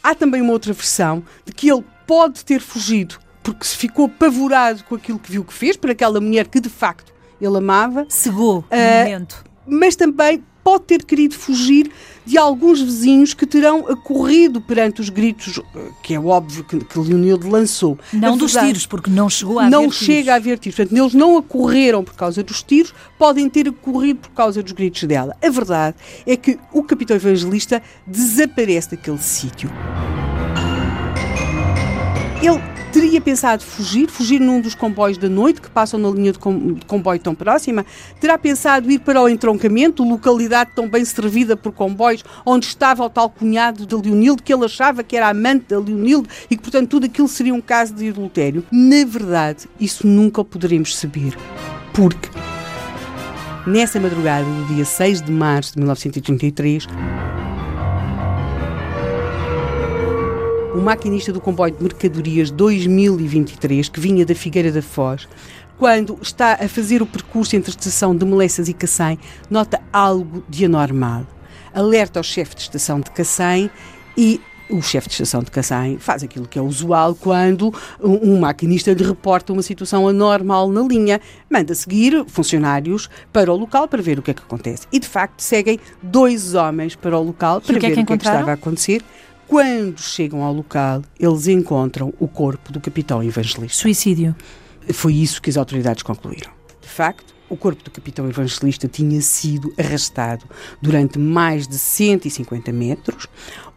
Há 0.00 0.14
também 0.14 0.40
uma 0.40 0.52
outra 0.52 0.72
versão 0.72 1.22
de 1.44 1.52
que 1.52 1.70
ele 1.70 1.84
pode 2.12 2.44
ter 2.44 2.60
fugido 2.60 3.14
porque 3.42 3.64
se 3.64 3.74
ficou 3.74 4.04
apavorado 4.04 4.84
com 4.84 4.94
aquilo 4.94 5.18
que 5.18 5.32
viu 5.32 5.42
que 5.42 5.54
fez, 5.54 5.78
por 5.78 5.90
aquela 5.90 6.20
mulher 6.20 6.46
que 6.46 6.60
de 6.60 6.68
facto 6.68 7.10
ele 7.40 7.56
amava. 7.56 8.04
Cegou 8.06 8.58
uh, 8.58 8.64
no 8.70 8.98
momento. 8.98 9.44
Mas 9.66 9.96
também 9.96 10.44
pode 10.62 10.84
ter 10.84 11.06
querido 11.06 11.34
fugir 11.34 11.90
de 12.26 12.36
alguns 12.36 12.82
vizinhos 12.82 13.32
que 13.32 13.46
terão 13.46 13.86
acorrido 13.88 14.60
perante 14.60 15.00
os 15.00 15.08
gritos, 15.08 15.58
que 16.02 16.12
é 16.12 16.20
óbvio 16.20 16.62
que, 16.64 16.84
que 16.84 16.98
Leonildo 16.98 17.48
lançou. 17.48 17.98
Não 18.12 18.36
dos 18.36 18.52
tiros, 18.52 18.84
porque 18.84 19.10
não 19.10 19.30
chegou 19.30 19.58
a 19.58 19.70
não 19.70 19.84
haver 19.84 19.92
chega 19.92 20.12
tiros. 20.12 20.28
a 20.28 20.34
haver 20.34 20.58
tiros. 20.58 20.76
Portanto, 20.76 20.98
eles 21.00 21.14
não 21.14 21.38
acorreram 21.38 22.04
por 22.04 22.14
causa 22.14 22.42
dos 22.42 22.62
tiros, 22.62 22.94
podem 23.18 23.48
ter 23.48 23.68
acorrido 23.68 24.20
por 24.20 24.32
causa 24.32 24.62
dos 24.62 24.72
gritos 24.72 25.02
dela. 25.04 25.34
A 25.42 25.48
verdade 25.48 25.96
é 26.26 26.36
que 26.36 26.58
o 26.74 26.82
capitão 26.82 27.16
evangelista 27.16 27.82
desaparece 28.06 28.90
daquele 28.90 29.18
sítio. 29.18 29.70
Ele 32.42 32.60
Teria 32.92 33.22
pensado 33.22 33.64
fugir, 33.64 34.06
fugir 34.06 34.38
num 34.38 34.60
dos 34.60 34.74
comboios 34.74 35.16
da 35.16 35.26
noite 35.26 35.62
que 35.62 35.70
passam 35.70 35.98
na 35.98 36.10
linha 36.10 36.30
de 36.30 36.38
comboio 36.86 37.18
tão 37.18 37.34
próxima? 37.34 37.86
Terá 38.20 38.36
pensado 38.36 38.90
ir 38.90 38.98
para 38.98 39.22
o 39.22 39.30
entroncamento, 39.30 40.06
localidade 40.06 40.72
tão 40.74 40.86
bem 40.90 41.02
servida 41.02 41.56
por 41.56 41.72
comboios, 41.72 42.22
onde 42.44 42.66
estava 42.66 43.02
o 43.02 43.08
tal 43.08 43.30
cunhado 43.30 43.86
de 43.86 43.96
Leonildo, 43.96 44.42
que 44.42 44.52
ele 44.52 44.66
achava 44.66 45.02
que 45.02 45.16
era 45.16 45.30
amante 45.30 45.68
de 45.68 45.74
Leonildo 45.74 46.28
e 46.50 46.56
que, 46.56 46.62
portanto, 46.62 46.90
tudo 46.90 47.06
aquilo 47.06 47.28
seria 47.28 47.54
um 47.54 47.62
caso 47.62 47.94
de 47.94 48.10
adultério? 48.10 48.62
Na 48.70 49.06
verdade, 49.06 49.66
isso 49.80 50.06
nunca 50.06 50.44
poderemos 50.44 50.94
saber. 50.94 51.34
Porque 51.94 52.28
nessa 53.66 53.98
madrugada 53.98 54.44
do 54.44 54.74
dia 54.74 54.84
6 54.84 55.22
de 55.22 55.32
março 55.32 55.72
de 55.72 55.78
1933, 55.78 56.86
o 60.74 60.80
maquinista 60.80 61.32
do 61.32 61.40
comboio 61.40 61.74
de 61.74 61.82
mercadorias 61.82 62.50
2023, 62.50 63.90
que 63.90 64.00
vinha 64.00 64.24
da 64.24 64.34
Figueira 64.34 64.72
da 64.72 64.80
Foz, 64.80 65.28
quando 65.78 66.18
está 66.22 66.54
a 66.54 66.66
fazer 66.66 67.02
o 67.02 67.06
percurso 67.06 67.54
entre 67.56 67.70
a 67.70 67.74
estação 67.74 68.16
de 68.16 68.24
Melessas 68.24 68.68
e 68.68 68.72
Cacém, 68.72 69.18
nota 69.50 69.80
algo 69.92 70.42
de 70.48 70.64
anormal. 70.64 71.26
Alerta 71.74 72.20
ao 72.20 72.22
chefe 72.22 72.54
de 72.54 72.62
estação 72.62 73.00
de 73.00 73.10
Cacém 73.10 73.70
e 74.16 74.40
o 74.70 74.80
chefe 74.80 75.08
de 75.08 75.14
estação 75.14 75.42
de 75.42 75.50
Cacém 75.50 75.98
faz 75.98 76.22
aquilo 76.22 76.48
que 76.48 76.58
é 76.58 76.62
usual 76.62 77.14
quando 77.14 77.74
um, 78.00 78.40
maquinista 78.40 78.92
lhe 78.92 79.04
reporta 79.04 79.52
uma 79.52 79.62
situação 79.62 80.08
anormal 80.08 80.70
na 80.70 80.80
linha. 80.80 81.20
Manda 81.50 81.74
seguir 81.74 82.24
funcionários 82.26 83.10
para 83.30 83.52
o 83.52 83.56
local 83.56 83.86
para 83.86 84.00
ver 84.00 84.18
o 84.18 84.22
que 84.22 84.30
é 84.30 84.34
que 84.34 84.42
acontece. 84.42 84.86
E 84.90 84.98
de 84.98 85.06
facto 85.06 85.40
seguem 85.40 85.78
dois 86.02 86.54
homens 86.54 86.96
para 86.96 87.18
o 87.18 87.22
local 87.22 87.60
para 87.60 87.72
ver 87.72 87.78
o 87.78 87.80
que, 87.80 87.86
é 87.86 87.90
que, 87.90 88.00
é 88.00 88.04
que 88.04 88.12
estava 88.14 88.50
a 88.50 88.54
acontecer. 88.54 89.02
Quando 89.46 90.00
chegam 90.00 90.42
ao 90.42 90.52
local, 90.52 91.02
eles 91.18 91.46
encontram 91.46 92.12
o 92.18 92.26
corpo 92.26 92.72
do 92.72 92.80
capitão 92.80 93.22
Evangelista. 93.22 93.82
Suicídio. 93.82 94.34
Foi 94.92 95.14
isso 95.14 95.40
que 95.42 95.50
as 95.50 95.56
autoridades 95.56 96.02
concluíram. 96.02 96.50
De 96.80 96.88
facto, 96.88 97.32
o 97.52 97.56
corpo 97.56 97.84
do 97.84 97.90
capitão 97.90 98.26
Evangelista 98.26 98.88
tinha 98.88 99.20
sido 99.20 99.74
arrastado 99.78 100.46
durante 100.80 101.18
mais 101.18 101.68
de 101.68 101.76
150 101.76 102.72
metros. 102.72 103.26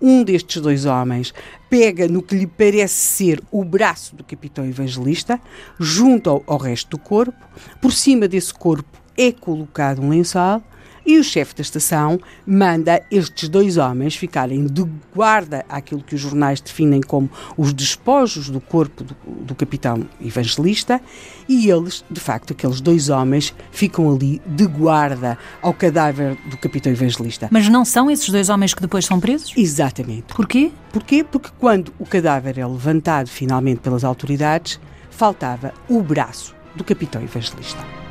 Um 0.02 0.24
destes 0.24 0.62
dois 0.62 0.86
homens 0.86 1.34
pega 1.70 2.08
no 2.08 2.22
que 2.22 2.36
lhe 2.36 2.48
parece 2.48 2.94
ser 2.94 3.44
o 3.52 3.66
braço 3.66 4.16
do 4.16 4.24
capitão 4.24 4.66
Evangelista, 4.66 5.42
junto 5.78 6.42
ao 6.48 6.58
resto 6.58 6.92
do 6.92 6.98
corpo. 6.98 7.46
Por 7.82 7.92
cima 7.92 8.30
desse 8.30 8.54
corpo 8.54 8.98
é 9.18 9.32
colocado 9.32 10.02
um 10.02 10.10
lençol 10.10 10.64
e 11.06 11.18
o 11.18 11.24
chefe 11.24 11.56
da 11.56 11.62
estação 11.62 12.20
manda 12.46 13.02
estes 13.12 13.48
dois 13.48 13.78
homens 13.78 14.16
ficarem 14.16 14.66
de 14.66 14.86
guarda 15.14 15.66
àquilo 15.70 16.02
que 16.02 16.16
os 16.16 16.22
jornais 16.22 16.60
definem 16.60 17.02
como 17.02 17.30
os 17.58 17.74
despojos 17.74 18.50
do 18.50 18.60
corpo 18.60 19.04
do, 19.04 19.16
do 19.26 19.56
capitão 19.56 20.06
evangelista, 20.20 21.00
e 21.48 21.70
eles, 21.70 22.04
de 22.10 22.20
facto, 22.20 22.54
aqueles 22.54 22.82
dois 22.82 23.10
homens, 23.10 23.54
ficam 23.72 24.14
ali 24.14 24.42
de 24.46 24.66
guarda 24.66 25.38
ao 25.62 25.74
cadáver 25.74 26.38
do 26.50 26.58
capitão 26.58 26.92
evangelista. 26.92 27.50
Mas 27.52 27.70
não 27.70 27.86
são 27.86 28.10
esses 28.10 28.30
dois 28.30 28.50
homens 28.50 28.74
que 28.74 28.82
depois 28.82 29.06
são 29.06 29.20
presos? 29.20 29.54
Exatamente. 29.56 30.34
Porquê? 30.34 30.72
Porquê? 30.92 31.24
Porque 31.24 31.50
quando 31.60 31.94
o 32.00 32.06
cadáver 32.06 32.58
é 32.58 32.66
levantado 32.66 33.28
finalmente 33.28 33.82
pelas 33.82 34.04
autoridades, 34.04 34.80
faltava 35.10 35.74
o 35.88 36.02
braço 36.02 36.56
do 36.76 36.84
capitão 36.84 37.22
evangelista. 37.22 38.05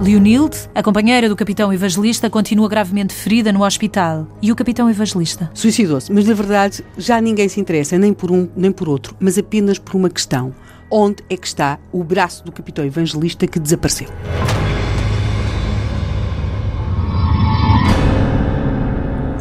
Leonilde, 0.00 0.56
a 0.76 0.80
companheira 0.80 1.28
do 1.28 1.34
capitão 1.34 1.72
Evangelista, 1.72 2.30
continua 2.30 2.68
gravemente 2.68 3.12
ferida 3.12 3.52
no 3.52 3.64
hospital. 3.64 4.28
E 4.40 4.52
o 4.52 4.54
capitão 4.54 4.88
Evangelista? 4.88 5.50
Suicidou-se, 5.52 6.12
mas 6.12 6.24
na 6.24 6.34
verdade 6.34 6.84
já 6.96 7.20
ninguém 7.20 7.48
se 7.48 7.60
interessa, 7.60 7.98
nem 7.98 8.14
por 8.14 8.30
um 8.30 8.48
nem 8.56 8.70
por 8.70 8.88
outro, 8.88 9.16
mas 9.18 9.36
apenas 9.36 9.76
por 9.76 9.96
uma 9.96 10.08
questão: 10.08 10.54
onde 10.88 11.24
é 11.28 11.36
que 11.36 11.48
está 11.48 11.80
o 11.90 12.04
braço 12.04 12.44
do 12.44 12.52
capitão 12.52 12.84
Evangelista 12.84 13.44
que 13.48 13.58
desapareceu? 13.58 14.08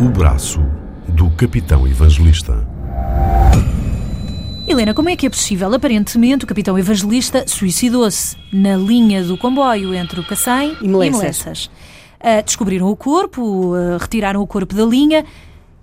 O 0.02 0.10
braço 0.10 0.66
do 1.08 1.30
capitão 1.30 1.88
Evangelista. 1.88 2.67
Helena, 4.70 4.94
como 4.94 5.08
é 5.08 5.16
que 5.16 5.26
é 5.26 5.30
possível? 5.30 5.74
Aparentemente, 5.74 6.44
o 6.44 6.48
capitão 6.48 6.78
evangelista 6.78 7.46
suicidou-se 7.48 8.36
na 8.52 8.76
linha 8.76 9.24
do 9.24 9.38
comboio 9.38 9.94
entre 9.94 10.20
o 10.20 10.28
Cacém 10.28 10.76
e 10.82 10.88
Melessas. 10.90 11.68
Uh, 12.20 12.44
descobriram 12.44 12.90
o 12.90 12.96
corpo, 12.96 13.42
uh, 13.42 13.98
retiraram 13.98 14.42
o 14.42 14.46
corpo 14.46 14.76
da 14.76 14.84
linha 14.84 15.24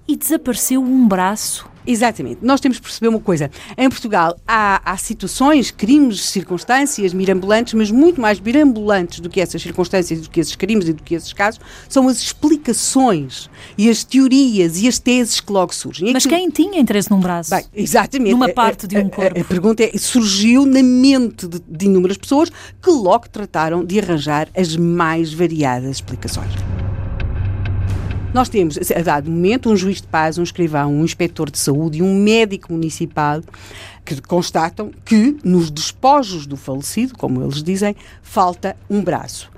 e 0.06 0.14
desapareceu 0.14 0.82
um 0.82 1.08
braço 1.08 1.66
Exatamente. 1.86 2.38
Nós 2.42 2.60
temos 2.60 2.78
que 2.78 2.84
perceber 2.84 3.08
uma 3.08 3.20
coisa. 3.20 3.50
Em 3.76 3.88
Portugal 3.88 4.36
há, 4.46 4.80
há 4.84 4.96
situações, 4.96 5.70
crimes, 5.70 6.22
circunstâncias 6.22 7.12
mirambulantes, 7.12 7.74
mas 7.74 7.90
muito 7.90 8.20
mais 8.20 8.40
mirambulantes 8.40 9.20
do 9.20 9.28
que 9.28 9.40
essas 9.40 9.60
circunstâncias, 9.62 10.20
do 10.20 10.30
que 10.30 10.40
esses 10.40 10.56
crimes 10.56 10.88
e 10.88 10.92
do 10.92 11.02
que 11.02 11.14
esses 11.14 11.32
casos, 11.32 11.60
são 11.88 12.08
as 12.08 12.18
explicações 12.18 13.50
e 13.76 13.88
as 13.90 14.04
teorias 14.04 14.80
e 14.80 14.88
as 14.88 14.98
teses 14.98 15.40
que 15.40 15.52
logo 15.52 15.74
surgem. 15.74 16.12
Mas 16.12 16.26
quem 16.26 16.48
tinha 16.50 16.78
interesse 16.78 17.10
num 17.10 17.20
braço? 17.20 17.50
Bem, 17.50 17.64
exatamente. 17.74 18.32
Numa 18.32 18.48
parte 18.48 18.86
de 18.86 18.96
um 18.96 19.08
corpo. 19.08 19.36
A, 19.36 19.40
a, 19.40 19.42
a 19.42 19.44
pergunta 19.44 19.82
é, 19.82 19.98
surgiu 19.98 20.64
na 20.66 20.82
mente 20.82 21.46
de, 21.46 21.60
de 21.66 21.86
inúmeras 21.86 22.16
pessoas 22.16 22.50
que 22.82 22.90
logo 22.90 23.28
trataram 23.28 23.84
de 23.84 23.98
arranjar 23.98 24.48
as 24.56 24.76
mais 24.76 25.32
variadas 25.32 25.96
explicações. 25.96 26.52
Nós 28.34 28.48
temos, 28.48 28.76
a 28.90 29.00
dado 29.00 29.30
momento, 29.30 29.70
um 29.70 29.76
juiz 29.76 30.00
de 30.02 30.08
paz, 30.08 30.38
um 30.38 30.42
escrivão, 30.42 30.92
um 30.92 31.04
inspetor 31.04 31.48
de 31.48 31.56
saúde 31.56 31.98
e 31.98 32.02
um 32.02 32.12
médico 32.12 32.72
municipal 32.72 33.40
que 34.04 34.20
constatam 34.20 34.90
que 35.04 35.36
nos 35.44 35.70
despojos 35.70 36.44
do 36.44 36.56
falecido, 36.56 37.16
como 37.16 37.40
eles 37.40 37.62
dizem, 37.62 37.94
falta 38.24 38.76
um 38.90 39.04
braço 39.04 39.48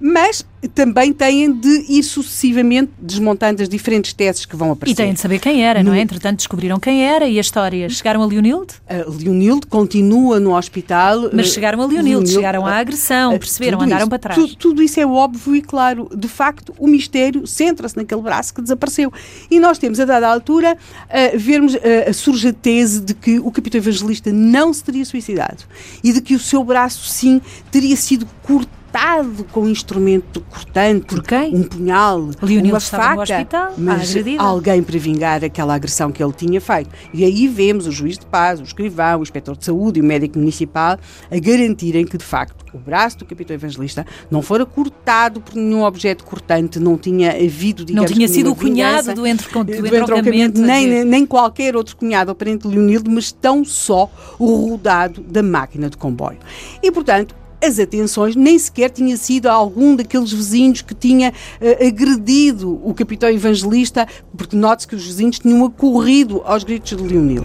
mas 0.00 0.44
também 0.74 1.12
têm 1.12 1.52
de 1.52 1.84
ir 1.88 2.02
sucessivamente 2.02 2.92
desmontando 3.00 3.62
as 3.62 3.68
diferentes 3.68 4.12
teses 4.12 4.44
que 4.44 4.56
vão 4.56 4.72
aparecer. 4.72 4.94
E 4.94 4.96
têm 4.96 5.12
de 5.14 5.20
saber 5.20 5.38
quem 5.38 5.64
era, 5.64 5.82
no... 5.82 5.90
não 5.90 5.96
é? 5.96 6.00
Entretanto, 6.00 6.38
descobriram 6.38 6.78
quem 6.80 7.04
era 7.04 7.26
e 7.28 7.38
a 7.38 7.40
história. 7.40 7.88
Chegaram 7.88 8.22
a 8.22 8.26
Leonilde? 8.26 8.74
A 8.88 9.08
Leonilde 9.08 9.66
continua 9.66 10.40
no 10.40 10.56
hospital. 10.56 11.30
Mas 11.32 11.52
chegaram 11.52 11.80
a 11.80 11.86
Leonilde, 11.86 12.10
Leonilde 12.10 12.32
chegaram 12.32 12.66
à 12.66 12.76
agressão, 12.76 13.38
perceberam, 13.38 13.80
andaram 13.80 14.02
isso, 14.02 14.08
para 14.08 14.18
trás. 14.18 14.40
Tudo, 14.40 14.56
tudo, 14.56 14.82
isso 14.82 14.98
é 15.00 15.06
óbvio 15.06 15.54
e 15.54 15.62
claro. 15.62 16.08
De 16.16 16.28
facto, 16.28 16.74
o 16.78 16.86
mistério 16.86 17.46
centra-se 17.46 17.96
naquele 17.96 18.20
braço 18.20 18.54
que 18.54 18.62
desapareceu. 18.62 19.12
E 19.50 19.60
nós 19.60 19.78
temos, 19.78 20.00
a 20.00 20.04
dada 20.04 20.28
altura, 20.28 20.76
a 21.08 21.36
vermos 21.36 21.76
a, 21.76 22.10
a 22.10 22.12
surge 22.12 22.48
a 22.48 22.52
tese 22.52 23.00
de 23.00 23.14
que 23.14 23.38
o 23.38 23.50
capitão 23.50 23.78
evangelista 23.78 24.32
não 24.32 24.72
se 24.72 24.82
teria 24.82 25.04
suicidado 25.04 25.64
e 26.02 26.12
de 26.12 26.20
que 26.20 26.34
o 26.34 26.38
seu 26.38 26.62
braço, 26.64 27.08
sim, 27.08 27.40
teria 27.70 27.96
sido 27.96 28.26
cortado 28.42 28.85
cortado 28.96 29.44
com 29.52 29.60
um 29.60 29.68
instrumento 29.68 30.40
cortante. 30.40 31.06
Por 31.06 31.22
quem? 31.22 31.54
Um 31.54 31.62
punhal, 31.62 32.30
Leonil 32.40 32.72
uma 32.72 32.80
faca. 32.80 33.22
Hospital, 33.22 33.74
mas 33.76 34.14
alguém 34.38 34.82
para 34.82 34.98
vingar 34.98 35.44
aquela 35.44 35.74
agressão 35.74 36.10
que 36.10 36.22
ele 36.22 36.32
tinha 36.32 36.60
feito. 36.60 36.90
E 37.12 37.22
aí 37.22 37.46
vemos 37.46 37.86
o 37.86 37.92
juiz 37.92 38.18
de 38.18 38.24
paz, 38.26 38.58
o 38.58 38.62
escrivão, 38.62 39.20
o 39.20 39.22
inspetor 39.22 39.56
de 39.56 39.66
saúde 39.66 40.00
e 40.00 40.02
o 40.02 40.04
médico 40.04 40.38
municipal 40.38 40.98
a 41.30 41.38
garantirem 41.38 42.06
que, 42.06 42.16
de 42.16 42.24
facto, 42.24 42.64
o 42.72 42.78
braço 42.78 43.18
do 43.18 43.26
capitão 43.26 43.54
evangelista 43.54 44.06
não 44.30 44.40
fora 44.40 44.64
cortado 44.64 45.40
por 45.40 45.54
nenhum 45.54 45.82
objeto 45.82 46.24
cortante, 46.24 46.80
não 46.80 46.96
tinha 46.96 47.32
havido, 47.32 47.84
digamos, 47.84 48.10
Não 48.10 48.16
tinha 48.16 48.28
sido 48.28 48.52
o 48.52 48.56
cunhado 48.56 49.14
do, 49.14 49.26
entre, 49.26 49.52
do, 49.52 49.64
do 49.64 49.96
entroncamento. 49.96 50.60
Nem, 50.60 51.04
nem 51.04 51.26
qualquer 51.26 51.76
outro 51.76 51.96
cunhado 51.96 52.30
aparente 52.30 52.66
de 52.66 52.74
Leonildo, 52.74 53.10
mas 53.10 53.30
tão 53.30 53.64
só 53.64 54.10
o 54.38 54.70
rodado 54.70 55.20
da 55.22 55.42
máquina 55.42 55.90
de 55.90 55.96
comboio. 55.96 56.38
E, 56.82 56.90
portanto, 56.90 57.34
as 57.66 57.78
atenções, 57.78 58.36
nem 58.36 58.58
sequer 58.58 58.90
tinha 58.90 59.16
sido 59.16 59.46
algum 59.46 59.94
daqueles 59.96 60.32
vizinhos 60.32 60.82
que 60.82 60.94
tinha 60.94 61.30
uh, 61.30 61.86
agredido 61.86 62.80
o 62.84 62.94
capitão 62.94 63.28
evangelista, 63.28 64.06
porque 64.36 64.56
note-se 64.56 64.88
que 64.88 64.94
os 64.94 65.04
vizinhos 65.04 65.38
tinham 65.38 65.64
acorrido 65.64 66.42
aos 66.44 66.64
gritos 66.64 66.96
de 66.96 67.02
Leonil. 67.02 67.44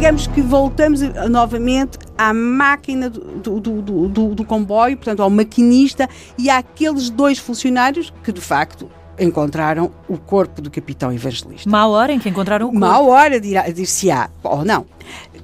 digamos 0.00 0.26
que 0.26 0.40
voltamos 0.40 1.02
novamente 1.28 1.98
à 2.16 2.32
máquina 2.32 3.10
do, 3.10 3.60
do, 3.60 3.82
do, 4.08 4.34
do, 4.34 4.44
comboio, 4.46 4.96
portanto, 4.96 5.22
ao 5.22 5.28
maquinista 5.28 6.08
e 6.38 6.48
àqueles 6.48 7.10
dois 7.10 7.38
funcionários 7.38 8.10
que, 8.24 8.32
de 8.32 8.40
facto, 8.40 8.90
encontraram 9.20 9.90
o 10.08 10.18
corpo 10.18 10.60
do 10.60 10.70
capitão 10.70 11.12
evangelista. 11.12 11.68
Má 11.68 11.86
hora 11.86 12.12
em 12.12 12.18
que 12.18 12.28
encontraram 12.28 12.66
o 12.66 12.70
corpo. 12.70 12.80
Má 12.80 12.98
hora, 13.00 13.40
dir-se-á, 13.40 14.30
ou 14.42 14.64
não. 14.64 14.86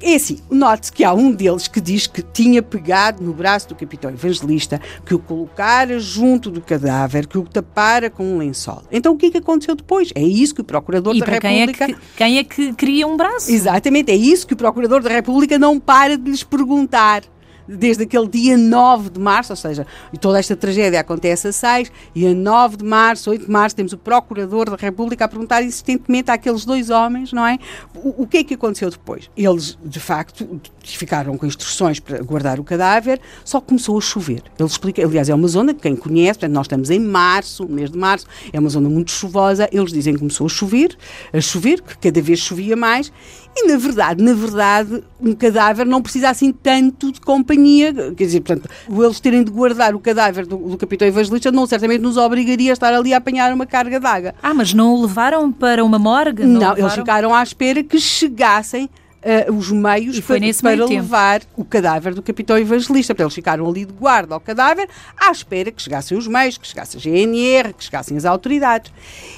É 0.00 0.14
assim, 0.14 0.38
note 0.50 0.92
que 0.92 1.04
há 1.04 1.12
um 1.14 1.33
deles 1.33 1.68
que 1.68 1.80
diz 1.80 2.06
que 2.06 2.23
tinha 2.23 2.62
pegado 2.62 3.23
no 3.23 3.33
braço 3.33 3.68
do 3.68 3.75
capitão 3.75 4.11
evangelista, 4.11 4.80
que 5.04 5.14
o 5.14 5.18
colocara 5.18 5.99
junto 5.99 6.50
do 6.50 6.61
cadáver, 6.61 7.26
que 7.26 7.38
o 7.38 7.45
tapara 7.45 8.11
com 8.11 8.25
um 8.25 8.38
lençol. 8.38 8.83
Então 8.92 9.14
o 9.14 9.16
que 9.16 9.26
é 9.26 9.30
que 9.30 9.38
aconteceu 9.38 9.75
depois? 9.75 10.11
É 10.14 10.23
isso 10.23 10.54
que 10.54 10.61
o 10.61 10.64
Procurador 10.64 11.14
e 11.16 11.21
da 11.21 11.26
República. 11.26 11.87
Quem 11.87 11.95
é, 11.95 11.95
que, 11.95 12.16
quem 12.16 12.38
é 12.38 12.45
que 12.45 12.75
queria 12.75 13.06
um 13.06 13.16
braço? 13.16 13.50
Exatamente, 13.50 14.12
é 14.12 14.16
isso 14.16 14.47
que 14.47 14.54
o 14.54 14.56
Procurador 14.56 15.02
da 15.02 15.11
República 15.11 15.59
não 15.59 15.80
para 15.80 16.18
de 16.18 16.30
lhes 16.30 16.42
perguntar 16.42 17.23
desde 17.68 18.04
aquele 18.04 18.28
dia 18.28 18.56
9 18.56 19.11
de 19.11 19.20
março, 19.20 19.52
ou 19.52 19.56
seja, 19.56 19.87
toda 20.20 20.38
esta 20.38 20.56
tragédia 20.56 21.00
acontece 21.00 21.49
a 21.49 21.52
6, 21.52 21.90
e 22.14 22.26
a 22.26 22.35
9 22.35 22.78
de 22.78 22.85
março, 22.85 23.30
8 23.30 23.46
de 23.46 23.50
março, 23.50 23.76
temos 23.76 23.92
o 23.92 23.99
Procurador 23.99 24.70
da 24.70 24.76
República 24.76 25.25
a 25.25 25.28
perguntar 25.28 25.62
insistentemente 25.62 26.30
àqueles 26.30 26.64
dois 26.64 26.90
homens, 26.90 27.32
não 27.32 27.46
é? 27.46 27.58
O, 27.94 28.23
o 28.23 28.26
que 28.26 28.38
é 28.38 28.44
que 28.44 28.54
aconteceu 28.54 28.90
depois? 28.90 29.30
Eles, 29.37 29.78
de 29.85 30.00
facto, 30.00 30.61
ficaram 30.85 31.37
com 31.37 31.46
instruções 31.46 32.00
para 32.00 32.23
guardar 32.23 32.61
o 32.61 32.64
cadáver, 32.64 33.20
só 33.44 33.61
começou 33.61 33.96
a 33.99 34.00
chover. 34.00 34.42
Ele 34.58 34.68
explica, 34.68 35.02
aliás, 35.02 35.28
é 35.28 35.35
uma 35.35 35.49
zona 35.49 35.75
que 35.75 35.82
quem 35.82 35.96
conhece, 35.96 36.38
portanto, 36.38 36.54
nós 36.54 36.66
estamos 36.66 36.90
em 36.90 36.99
março, 36.99 37.68
mês 37.68 37.90
de 37.90 37.99
março, 37.99 38.26
é 38.52 38.58
uma 38.58 38.68
zona 38.68 38.88
muito 38.88 39.11
chuvosa, 39.11 39.68
eles 39.73 39.92
dizem 39.92 40.14
que 40.14 40.20
começou 40.20 40.46
a 40.46 40.50
chover, 40.50 40.96
a 41.32 41.40
chover, 41.40 41.82
que 41.82 41.99
cada 41.99 42.20
vez 42.20 42.38
chovia 42.38 42.76
mais, 42.76 43.12
e 43.56 43.68
na 43.68 43.78
verdade, 43.78 44.22
na 44.22 44.34
verdade, 44.34 45.02
um 45.20 45.34
cadáver 45.34 45.86
não 45.86 46.02
precisa 46.02 46.28
assim 46.28 46.52
tanto 46.52 47.10
de 47.10 47.20
companhia. 47.20 47.92
Quer 48.14 48.25
dizer, 48.25 48.40
portanto, 48.42 48.68
eles 48.88 49.18
terem 49.18 49.42
de 49.42 49.50
guardar 49.50 49.94
o 49.94 50.00
cadáver 50.00 50.46
do, 50.46 50.56
do 50.56 50.76
capitão 50.76 51.08
evangelista 51.08 51.50
não 51.50 51.66
certamente 51.66 52.00
nos 52.00 52.18
obrigaria 52.18 52.72
a 52.72 52.75
estar 52.75 52.92
ali 52.92 53.14
a 53.14 53.16
apanhar 53.16 53.52
uma 53.52 53.64
carga 53.64 53.98
d'água. 53.98 54.34
Ah, 54.42 54.52
mas 54.52 54.75
não 54.75 54.94
o 54.94 55.02
levaram 55.02 55.50
para 55.50 55.82
uma 55.82 55.98
morgue? 55.98 56.44
Não, 56.44 56.60
não 56.60 56.78
eles 56.78 56.92
ficaram 56.92 57.34
à 57.34 57.42
espera 57.42 57.82
que 57.82 57.98
chegassem 57.98 58.90
uh, 59.26 59.52
os 59.52 59.71
meios 59.73 60.21
para, 60.21 60.40
para 60.62 60.87
levar 60.87 61.42
o 61.56 61.64
cadáver 61.64 62.14
do 62.14 62.23
capitão 62.23 62.56
evangelista. 62.56 63.14
Portanto, 63.14 63.26
eles 63.26 63.35
ficaram 63.35 63.68
ali 63.68 63.85
de 63.85 63.92
guarda 63.92 64.35
ao 64.35 64.40
cadáver, 64.40 64.88
à 65.16 65.30
espera 65.30 65.71
que 65.71 65.83
chegassem 65.83 66.16
os 66.16 66.26
meios, 66.26 66.56
que 66.56 66.66
chegasse 66.66 66.97
a 66.97 67.00
GNR, 67.00 67.75
que 67.75 67.85
chegassem 67.85 68.16
as 68.16 68.25
autoridades. 68.25 68.92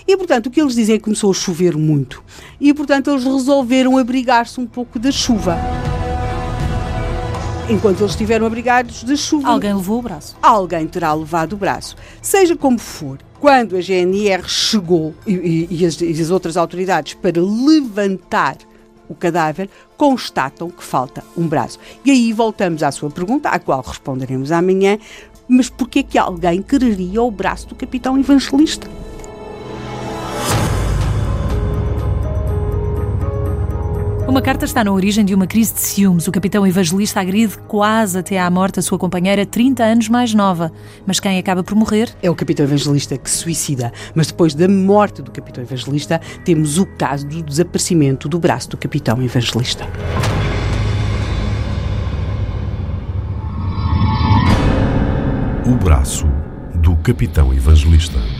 E, 0.06 0.16
portanto, 0.16 0.46
o 0.46 0.50
que 0.50 0.60
eles 0.60 0.74
dizem 0.74 0.96
é 0.96 0.98
que 0.98 1.04
começou 1.04 1.30
a 1.30 1.34
chover 1.34 1.76
muito. 1.76 2.22
E, 2.60 2.72
portanto, 2.74 3.10
eles 3.10 3.24
resolveram 3.24 3.96
abrigar-se 3.96 4.60
um 4.60 4.66
pouco 4.66 4.98
da 4.98 5.10
chuva 5.10 5.58
enquanto 7.70 8.00
eles 8.00 8.12
estiveram 8.12 8.46
abrigados 8.46 9.04
da 9.04 9.14
chuva. 9.14 9.48
Alguém 9.48 9.74
levou 9.74 9.98
o 9.98 10.02
braço. 10.02 10.36
Alguém 10.40 10.86
terá 10.86 11.12
levado 11.12 11.52
o 11.52 11.56
braço. 11.56 11.96
Seja 12.22 12.56
como 12.56 12.78
for, 12.78 13.18
quando 13.38 13.76
a 13.76 13.80
GNR 13.80 14.48
chegou 14.48 15.14
e, 15.26 15.34
e, 15.34 15.68
e, 15.70 15.86
as, 15.86 16.00
e, 16.00 16.10
as, 16.10 16.30
outras 16.30 16.56
autoridades 16.56 17.14
para 17.14 17.40
levantar 17.40 18.56
o 19.08 19.14
cadáver, 19.14 19.68
constatam 19.96 20.70
que 20.70 20.84
falta 20.84 21.24
um 21.36 21.46
braço. 21.46 21.78
E 22.04 22.10
aí 22.10 22.32
voltamos 22.32 22.82
à 22.82 22.90
sua 22.92 23.10
pergunta, 23.10 23.48
à 23.48 23.58
qual 23.58 23.80
responderemos 23.80 24.52
amanhã, 24.52 24.98
mas 25.48 25.70
porquê 25.70 26.02
que 26.02 26.18
alguém 26.18 26.62
quereria 26.62 27.22
o 27.22 27.30
braço 27.30 27.68
do 27.68 27.74
capitão 27.74 28.18
evangelista? 28.18 28.88
Uma 34.28 34.42
carta 34.42 34.66
está 34.66 34.84
na 34.84 34.92
origem 34.92 35.24
de 35.24 35.34
uma 35.34 35.46
crise 35.46 35.72
de 35.72 35.80
ciúmes. 35.80 36.28
O 36.28 36.30
capitão 36.30 36.66
evangelista 36.66 37.18
agride 37.18 37.56
quase 37.66 38.18
até 38.18 38.38
à 38.38 38.50
morte 38.50 38.78
a 38.78 38.82
sua 38.82 38.98
companheira 38.98 39.46
30 39.46 39.82
anos 39.82 40.08
mais 40.10 40.34
nova. 40.34 40.70
Mas 41.06 41.18
quem 41.18 41.38
acaba 41.38 41.64
por 41.64 41.74
morrer? 41.74 42.14
É 42.22 42.28
o 42.28 42.34
capitão 42.34 42.66
evangelista 42.66 43.16
que 43.16 43.30
se 43.30 43.38
suicida. 43.38 43.90
Mas 44.14 44.26
depois 44.26 44.54
da 44.54 44.68
morte 44.68 45.22
do 45.22 45.30
capitão 45.30 45.64
evangelista, 45.64 46.20
temos 46.44 46.76
o 46.76 46.84
caso 46.84 47.26
do 47.26 47.42
desaparecimento 47.42 48.28
do 48.28 48.38
braço 48.38 48.68
do 48.68 48.76
capitão 48.76 49.22
evangelista. 49.22 49.86
O 55.66 55.74
braço 55.82 56.26
do 56.74 56.94
capitão 56.98 57.54
evangelista. 57.54 58.37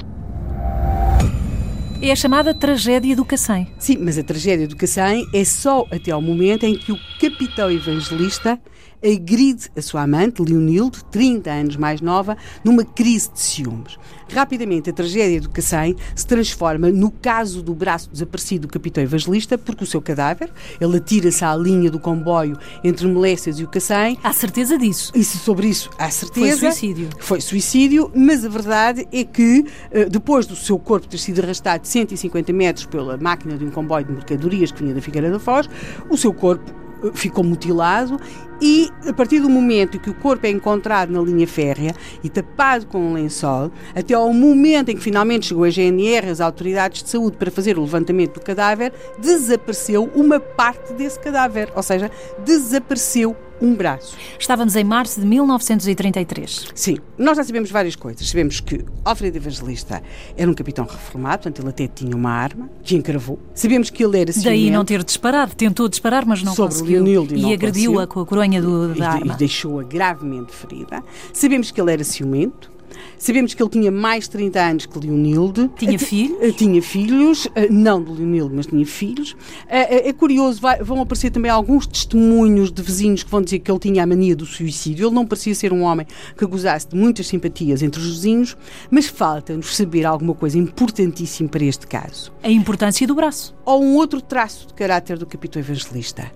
É 2.01 2.13
a 2.13 2.17
chamada 2.17 2.55
tragédia 2.55 3.17
do 3.17 3.25
Cacém. 3.25 3.67
Sim, 3.77 3.99
mas 4.01 4.17
a 4.17 4.23
tragédia 4.23 4.69
do 4.69 4.77
Cacém 4.77 5.27
é 5.35 5.45
só 5.45 5.85
até 5.91 6.13
ao 6.13 6.23
momento 6.23 6.65
em 6.65 6.79
que 6.79 6.93
o 6.93 6.99
capitão 7.21 7.69
evangelista 7.69 8.59
agride 9.05 9.71
a 9.77 9.83
sua 9.83 10.03
amante, 10.03 10.43
Leonilde, 10.43 11.05
30 11.11 11.51
anos 11.51 11.77
mais 11.77 12.01
nova, 12.01 12.37
numa 12.65 12.85
crise 12.85 13.31
de 13.33 13.41
ciúmes. 13.41 13.99
Rapidamente, 14.33 14.91
a 14.91 14.93
tragédia 14.93 15.41
do 15.41 15.49
Cacém 15.49 15.97
se 16.15 16.27
transforma 16.27 16.91
no 16.91 17.11
caso 17.11 17.63
do 17.63 17.75
braço 17.75 18.11
desaparecido 18.11 18.67
do 18.67 18.73
capitão 18.73 19.03
evangelista, 19.03 19.57
porque 19.57 19.85
o 19.85 19.87
seu 19.87 20.03
cadáver, 20.03 20.51
ele 20.81 20.97
atira-se 20.97 21.45
à 21.45 21.55
linha 21.57 21.91
do 21.91 21.99
comboio 21.99 22.59
entre 22.85 23.07
Melécias 23.07 23.59
e 23.59 23.65
o 23.65 23.69
Cacém. 23.69 24.19
Há 24.23 24.33
certeza 24.33 24.77
disso? 24.77 25.13
Isso, 25.15 25.39
sobre 25.39 25.69
isso, 25.69 25.91
há 25.99 26.11
certeza. 26.11 26.59
Foi 26.59 26.71
suicídio. 26.73 27.09
Foi 27.19 27.41
suicídio, 27.41 28.11
mas 28.15 28.45
a 28.45 28.49
verdade 28.49 29.09
é 29.13 29.25
que, 29.25 29.65
eh, 29.91 30.05
depois 30.07 30.47
do 30.47 30.57
seu 30.57 30.79
corpo 30.79 31.09
ter 31.09 31.19
sido 31.19 31.43
arrastado 31.43 31.87
150 31.87 32.53
metros 32.53 32.87
pela 32.87 33.17
máquina 33.17 33.57
de 33.57 33.65
um 33.65 33.71
comboio 33.71 34.05
de 34.05 34.13
mercadorias 34.13 34.71
que 34.71 34.83
vinha 34.83 34.95
da 34.95 35.01
Figueira 35.01 35.31
da 35.31 35.39
Foz, 35.39 35.69
o 36.11 36.17
seu 36.17 36.33
corpo 36.33 36.88
ficou 37.15 37.45
mutilado 37.45 38.21
e 38.61 38.91
a 39.07 39.13
partir 39.13 39.41
do 39.41 39.49
momento 39.49 39.97
em 39.97 40.01
que 40.01 40.11
o 40.11 40.15
corpo 40.15 40.45
é 40.47 40.51
encontrado 40.51 41.11
na 41.11 41.21
linha 41.21 41.47
férrea 41.47 41.95
e 42.25 42.29
tapado 42.29 42.87
com 42.87 42.99
um 42.99 43.13
lençol, 43.13 43.71
até 43.95 44.15
ao 44.15 44.33
momento 44.33 44.91
em 44.91 44.97
que 44.97 45.03
finalmente 45.03 45.47
chegou 45.47 45.65
a 45.65 45.71
GNR, 45.71 46.29
as 46.29 46.41
autoridades 46.41 47.03
de 47.03 47.11
saúde, 47.11 47.37
para 47.37 47.51
fazer 47.51 47.79
o 47.79 47.83
levantamento 47.83 48.35
do 48.35 48.41
cadáver, 48.41 48.93
desapareceu 49.19 50.11
uma 50.15 50.41
parte 50.41 50.93
desse 50.93 51.19
cadáver, 51.21 51.73
ou 51.75 51.83
seja, 51.83 52.11
desapareceu 52.45 53.37
um 53.61 53.75
braço. 53.75 54.17
Estávamos 54.39 54.77
em 54.77 54.85
março 54.85 55.21
de 55.21 55.27
1933. 55.27 56.69
Sim, 56.75 56.99
nós 57.17 57.37
já 57.37 57.45
sabemos 57.45 57.71
várias 57.71 57.97
coisas. 57.97 58.29
Sabemos 58.29 58.61
que 58.61 58.85
Alfredo 59.05 59.37
Evangelista 59.37 60.03
era 60.37 60.51
um 60.51 60.55
capitão 60.55 60.85
reformado, 60.85 61.43
portanto 61.43 61.61
ele 61.61 61.69
até 61.69 61.89
tinha 61.89 62.15
uma 62.15 62.31
arma 62.31 62.69
que 62.83 62.97
encravou. 62.97 63.39
Sabemos 63.55 63.91
que 63.91 64.05
ele 64.05 64.21
era 64.21 64.33
ciumento. 64.33 64.51
Daí 64.51 64.71
não 64.71 64.85
ter 64.85 65.03
disparado, 65.03 65.55
tentou 65.55 65.89
disparar, 65.89 66.25
mas 66.27 66.43
não 66.43 66.55
sobre 66.55 66.75
conseguiu. 66.75 67.03
Leonildo 67.03 67.35
e, 67.35 67.47
e 67.47 67.53
agrediu-a 67.53 68.07
com 68.07 68.21
a 68.21 68.27
coronha 68.27 68.61
do, 68.61 68.95
da 68.95 69.05
e, 69.05 69.09
arma. 69.09 69.35
E 69.35 69.37
deixou-a 69.37 69.83
gravemente 69.83 70.53
ferida. 70.53 71.03
Sabemos 71.33 71.71
que 71.71 71.81
ele 71.81 71.93
era 71.93 72.05
ciumento. 72.05 72.78
Sabemos 73.19 73.55
que 73.55 73.63
ele 73.63 73.71
tinha 73.71 73.91
mais 73.91 74.25
de 74.25 74.31
30 74.31 74.61
anos 74.61 74.87
que 74.87 74.99
Leonilde. 74.99 75.71
Tinha 75.77 75.95
eh, 75.95 75.99
filhos? 75.99 76.39
Eh, 76.41 76.53
tinha 76.53 76.83
filhos, 76.83 77.49
eh, 77.55 77.69
não 77.69 78.03
de 78.03 78.13
Leonilde, 78.13 78.55
mas 78.55 78.67
tinha 78.67 78.85
filhos. 78.87 79.37
É 79.69 80.13
curioso, 80.13 80.61
vão 80.83 81.01
aparecer 81.01 81.31
também 81.31 81.51
alguns 81.51 81.87
testemunhos 81.87 82.71
de 82.71 82.83
vizinhos 82.83 83.23
que 83.23 83.31
vão 83.31 83.43
dizer 83.43 83.59
que 83.59 83.71
ele 83.71 83.79
tinha 83.79 84.03
a 84.03 84.07
mania 84.07 84.35
do 84.35 84.47
suicídio. 84.47 85.07
Ele 85.07 85.15
não 85.15 85.27
parecia 85.27 85.55
ser 85.55 85.73
um 85.73 85.83
homem 85.83 86.07
que 86.37 86.47
gozasse 86.47 86.89
de 86.89 86.97
muitas 86.97 87.27
simpatias 87.27 87.83
entre 87.83 88.01
os 88.01 88.07
vizinhos, 88.07 88.57
mas 88.91 89.07
falta-nos 89.07 89.77
saber 89.77 90.05
alguma 90.07 90.35
coisa 90.35 90.59
importantíssima 90.59 91.49
para 91.49 91.65
este 91.65 91.87
caso. 91.87 92.33
A 92.43 92.51
importância 92.51 93.07
do 93.07 93.15
braço. 93.15 93.55
Ou 93.65 93.83
um 93.83 93.97
outro 93.97 94.21
traço 94.21 94.69
de 94.69 94.75
caráter 94.75 95.19
do 95.19 95.27
capitão 95.27 95.61
evangelista. 95.61 96.31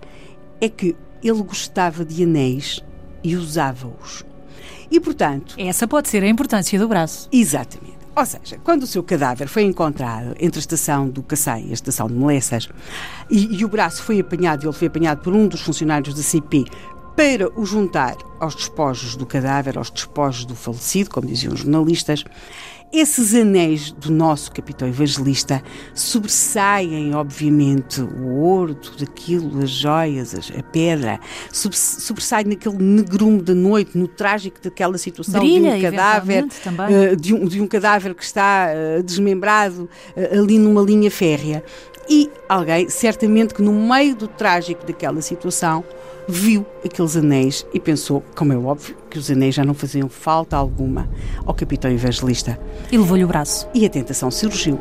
É 0.61 0.69
que 0.69 0.95
ele 1.23 1.43
gostava 1.43 2.05
de 2.05 2.23
anéis 2.23 2.83
e 3.23 3.37
usava-os. 3.37 4.25
E, 4.93 5.01
portanto. 5.01 5.55
Essa 5.57 5.89
pode 5.89 6.11
ser 6.11 6.23
a 6.23 6.29
importância 6.29 6.79
do 6.79 6.87
braço. 6.87 7.27
Exatamente. 7.33 7.97
Ou 8.15 8.27
seja, 8.27 8.59
quando 8.63 8.83
o 8.83 8.87
seu 8.87 9.03
cadáver 9.03 9.49
foi 9.49 9.63
encontrado 9.63 10.35
entre 10.39 10.59
a 10.59 10.61
estação 10.61 11.09
do 11.09 11.23
Cacém 11.23 11.69
e 11.69 11.71
a 11.71 11.73
estação 11.73 12.09
de 12.09 12.13
Melessas, 12.13 12.69
e, 13.31 13.57
e 13.57 13.65
o 13.65 13.69
braço 13.69 14.03
foi 14.03 14.21
apanhado, 14.21 14.67
ele 14.67 14.73
foi 14.75 14.89
apanhado 14.89 15.23
por 15.23 15.35
um 15.35 15.49
dos 15.49 15.63
funcionários 15.63 16.15
da 16.15 16.23
CP 16.23 16.67
para 17.17 17.49
o 17.59 17.65
juntar 17.65 18.17
aos 18.41 18.55
despojos 18.55 19.17
do 19.17 19.27
cadáver, 19.27 19.79
aos 19.79 19.91
despojos 19.91 20.45
do 20.45 20.55
falecido, 20.55 21.11
como 21.11 21.27
diziam 21.27 21.53
os 21.53 21.61
jornalistas, 21.61 22.25
esses 22.93 23.35
anéis 23.35 23.91
do 23.91 24.13
nosso 24.13 24.53
capitão 24.53 24.87
evangelista 24.87 25.63
sobressaem, 25.95 27.15
obviamente, 27.15 28.03
o 28.03 28.35
ouro, 28.37 28.75
tudo 28.75 29.03
aquilo, 29.03 29.63
as 29.63 29.71
joias, 29.71 30.35
a 30.35 30.63
pedra, 30.63 31.19
sobressaem 31.51 32.45
naquele 32.45 32.77
negrume 32.77 33.41
da 33.41 33.55
noite, 33.55 33.97
no 33.97 34.07
trágico 34.07 34.61
daquela 34.63 34.99
situação 34.99 35.41
Brilha, 35.41 35.71
de 35.71 35.79
um 35.79 35.91
cadáver, 35.91 36.45
uh, 36.45 37.17
de, 37.17 37.33
um, 37.33 37.47
de 37.47 37.63
um 37.63 37.67
cadáver 37.67 38.15
que 38.15 38.25
está 38.25 38.69
uh, 38.69 39.03
desmembrado 39.03 39.89
uh, 40.15 40.39
ali 40.39 40.59
numa 40.59 40.83
linha 40.83 41.11
férrea. 41.11 41.65
E 42.09 42.31
alguém, 42.49 42.89
certamente 42.89 43.55
que 43.55 43.63
no 43.63 43.73
meio 43.73 44.15
do 44.15 44.27
trágico 44.27 44.85
daquela 44.85 45.21
situação, 45.23 45.85
viu 46.29 46.65
aqueles 46.85 47.17
anéis 47.17 47.67
e 47.73 47.81
pensou, 47.81 48.23
como 48.37 48.53
é 48.53 48.57
óbvio, 48.57 48.97
que 49.11 49.19
os 49.19 49.31
anéis 49.31 49.55
já 49.55 49.65
não 49.65 49.75
faziam 49.75 50.09
falta 50.09 50.57
alguma 50.57 51.09
ao 51.45 51.55
capitão 51.55 51.91
evangelista. 51.91 52.59
E 52.91 52.99
levou-lhe 52.99 53.25
o 53.25 53.29
braço. 53.29 53.69
E 53.75 53.85
a 53.87 53.89
tentação 53.89 54.31
surgiu. 54.31 54.79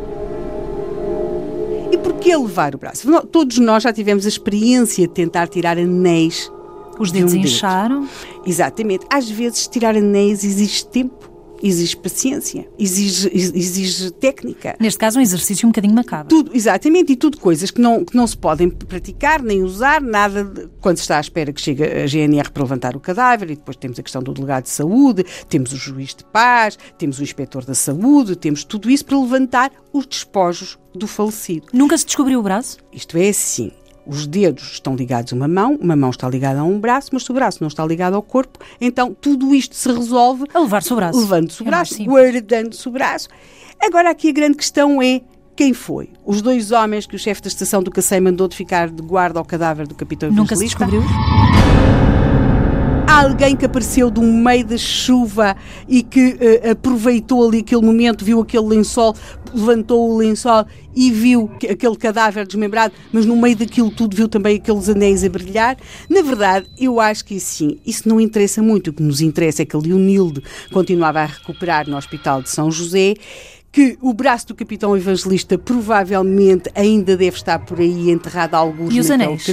E 1.92 1.98
porquê 1.98 2.36
levar 2.36 2.76
o 2.76 2.78
braço? 2.78 3.08
Todos 3.24 3.58
nós 3.60 3.84
já 3.84 3.94
tivemos 3.94 4.26
a 4.26 4.30
experiência 4.30 5.08
de 5.08 5.14
tentar 5.14 5.48
tirar 5.48 5.78
anéis. 5.78 6.52
Os 7.00 7.12
dedos 7.12 7.34
um 7.34 7.38
incharam? 7.38 8.08
Exatamente. 8.46 9.06
Às 9.10 9.30
vezes, 9.30 9.68
tirar 9.68 9.96
anéis 9.96 10.44
exige 10.44 10.86
tempo 10.86 11.31
exige 11.62 11.95
paciência, 11.97 12.67
exige, 12.78 13.30
exige 13.34 14.12
técnica. 14.12 14.76
Neste 14.80 14.97
caso, 14.97 15.19
um 15.19 15.21
exercício 15.21 15.67
um 15.67 15.71
bocadinho 15.71 15.93
macabro. 15.93 16.28
Tudo, 16.28 16.52
exatamente, 16.54 17.13
e 17.13 17.15
tudo 17.15 17.38
coisas 17.38 17.71
que 17.71 17.82
não, 17.82 18.04
que 18.04 18.15
não 18.15 18.26
se 18.26 18.38
podem 18.38 18.69
praticar 18.69 19.41
nem 19.41 19.63
usar, 19.63 20.02
nada 20.02 20.43
de, 20.43 20.67
quando 20.80 20.97
se 20.97 21.04
está 21.04 21.17
à 21.17 21.21
espera 21.21 21.54
que 21.54 21.62
chegue 21.62 21.84
a 21.84 22.08
GNR 22.08 22.52
para 22.52 22.63
levantar 22.63 22.95
o 22.95 23.00
cadáver, 23.00 23.52
e 23.52 23.56
depois 23.56 23.78
temos 23.78 24.00
a 24.00 24.04
questão 24.04 24.21
do 24.21 24.34
delegado 24.34 24.63
de 24.63 24.69
saúde, 24.69 25.26
temos 25.47 25.74
o 25.74 25.78
juiz 25.78 26.15
de 26.15 26.24
paz, 26.26 26.78
temos 26.97 27.19
o 27.19 27.24
inspetor 27.24 27.65
da 27.65 27.76
saúde, 27.76 28.36
temos 28.36 28.63
tudo 28.63 28.89
isso 28.89 29.06
para 29.06 29.19
levantar 29.19 29.71
os 29.93 30.06
despojos 30.06 30.78
do 30.93 31.08
falecido. 31.08 31.67
Nunca 31.74 31.97
se 31.97 32.06
descobriu 32.06 32.39
o 32.39 32.43
braço? 32.43 32.78
Isto 32.91 33.17
é 33.17 33.30
assim. 33.30 33.71
Os 34.06 34.26
dedos 34.26 34.72
estão 34.74 34.96
ligados 34.96 35.32
a 35.32 35.36
uma 35.36 35.48
mão, 35.48 35.78
uma 35.80 35.96
mão 35.96 36.10
está 36.10 36.28
ligada 36.28 36.60
a 36.60 36.64
um 36.64 36.80
braço, 36.80 37.10
mas 37.14 37.24
se 37.24 37.32
o 37.32 37.34
braço 37.34 37.60
não 37.62 37.68
está 37.68 37.86
ligado 37.86 38.16
ao 38.16 38.22
corpo, 38.22 38.60
então 38.80 39.16
tudo 39.20 39.54
isto 39.54 39.76
se 39.76 39.92
resolve 39.92 40.46
a 40.54 40.60
levar-se 40.60 40.92
o 40.92 40.96
braço. 40.96 41.20
Levando-se 41.20 41.62
o 41.62 41.64
é 41.64 41.68
braço, 41.68 42.04
guardando-se 42.04 42.88
o 42.88 42.92
braço. 42.92 43.28
Agora 43.80 44.10
aqui 44.10 44.30
a 44.30 44.34
grande 44.34 44.58
questão 44.58 45.02
é 45.02 45.22
quem 45.56 45.74
foi? 45.74 46.10
Os 46.26 46.42
dois 46.42 46.72
homens 46.72 47.06
que 47.06 47.16
o 47.16 47.20
chefe 47.20 47.42
da 47.42 47.48
estação 47.48 47.84
do 47.84 47.92
Cacém 47.92 48.22
mandou 48.22 48.48
de 48.48 48.56
ficar 48.56 48.90
de 48.90 49.02
guarda 49.02 49.40
ao 49.40 49.46
cadáver 49.46 49.88
do 49.88 49.94
capitão 49.94 50.32
Nunca 50.32 50.56
se 50.56 50.66
descobriu? 50.66 51.04
Há 53.12 53.24
alguém 53.24 53.58
que 53.58 53.65
apareceu 53.65 54.10
de 54.10 54.21
um 54.21 54.41
meio 54.41 54.65
da 54.65 54.78
chuva 54.78 55.58
e 55.86 56.02
que 56.02 56.30
uh, 56.30 56.71
aproveitou 56.71 57.45
ali 57.45 57.60
aquele 57.60 57.82
momento, 57.82 58.24
viu 58.24 58.39
aquele 58.39 58.65
lençol, 58.65 59.13
levantou 59.54 60.12
o 60.12 60.17
lençol 60.17 60.65
e 60.95 61.12
viu 61.12 61.52
aquele 61.69 61.97
cadáver 61.97 62.47
desmembrado, 62.47 62.93
mas 63.12 63.26
no 63.26 63.36
meio 63.36 63.58
daquilo 63.58 63.91
tudo 63.91 64.15
viu 64.15 64.30
também 64.30 64.56
aqueles 64.56 64.88
anéis 64.88 65.26
a 65.26 65.30
brilhar. 65.30 65.76
Na 66.10 66.21
verdade, 66.21 66.67
eu 66.80 67.02
acho 67.02 67.26
que 67.26 67.38
sim, 67.38 67.78
isso 67.86 68.08
não 68.08 68.19
interessa 68.19 68.63
muito. 68.63 68.91
O 68.91 68.93
que 68.93 69.04
nos 69.04 69.19
interessa 69.19 69.63
é 69.63 69.65
que 69.65 69.76
a 69.76 69.80
Leonilde 69.80 70.41
continuava 70.71 71.19
a 71.19 71.26
recuperar 71.26 71.89
no 71.89 71.97
Hospital 71.97 72.41
de 72.41 72.50
São 72.50 72.71
José 72.71 73.15
que 73.74 73.97
o 74.02 74.13
braço 74.13 74.47
do 74.47 74.56
capitão 74.56 74.95
evangelista 74.95 75.58
provavelmente 75.58 76.71
ainda 76.74 77.17
deve 77.17 77.36
estar 77.36 77.60
por 77.60 77.78
aí 77.82 78.10
enterrado 78.10 78.56
a 78.56 78.60
alguns 78.60 78.95
e 78.95 79.02
os 79.02 79.12
anéis? 79.12 79.43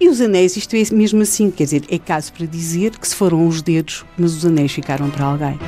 E 0.00 0.08
os 0.08 0.20
anéis, 0.20 0.56
isto 0.56 0.74
é 0.74 0.82
mesmo 0.94 1.20
assim, 1.20 1.50
quer 1.50 1.64
dizer, 1.64 1.84
é 1.90 1.98
caso 1.98 2.32
para 2.32 2.46
dizer 2.46 2.98
que 2.98 3.06
se 3.06 3.14
foram 3.14 3.46
os 3.46 3.60
dedos, 3.60 4.06
mas 4.16 4.34
os 4.34 4.46
anéis 4.46 4.72
ficaram 4.72 5.10
para 5.10 5.26
alguém. 5.26 5.58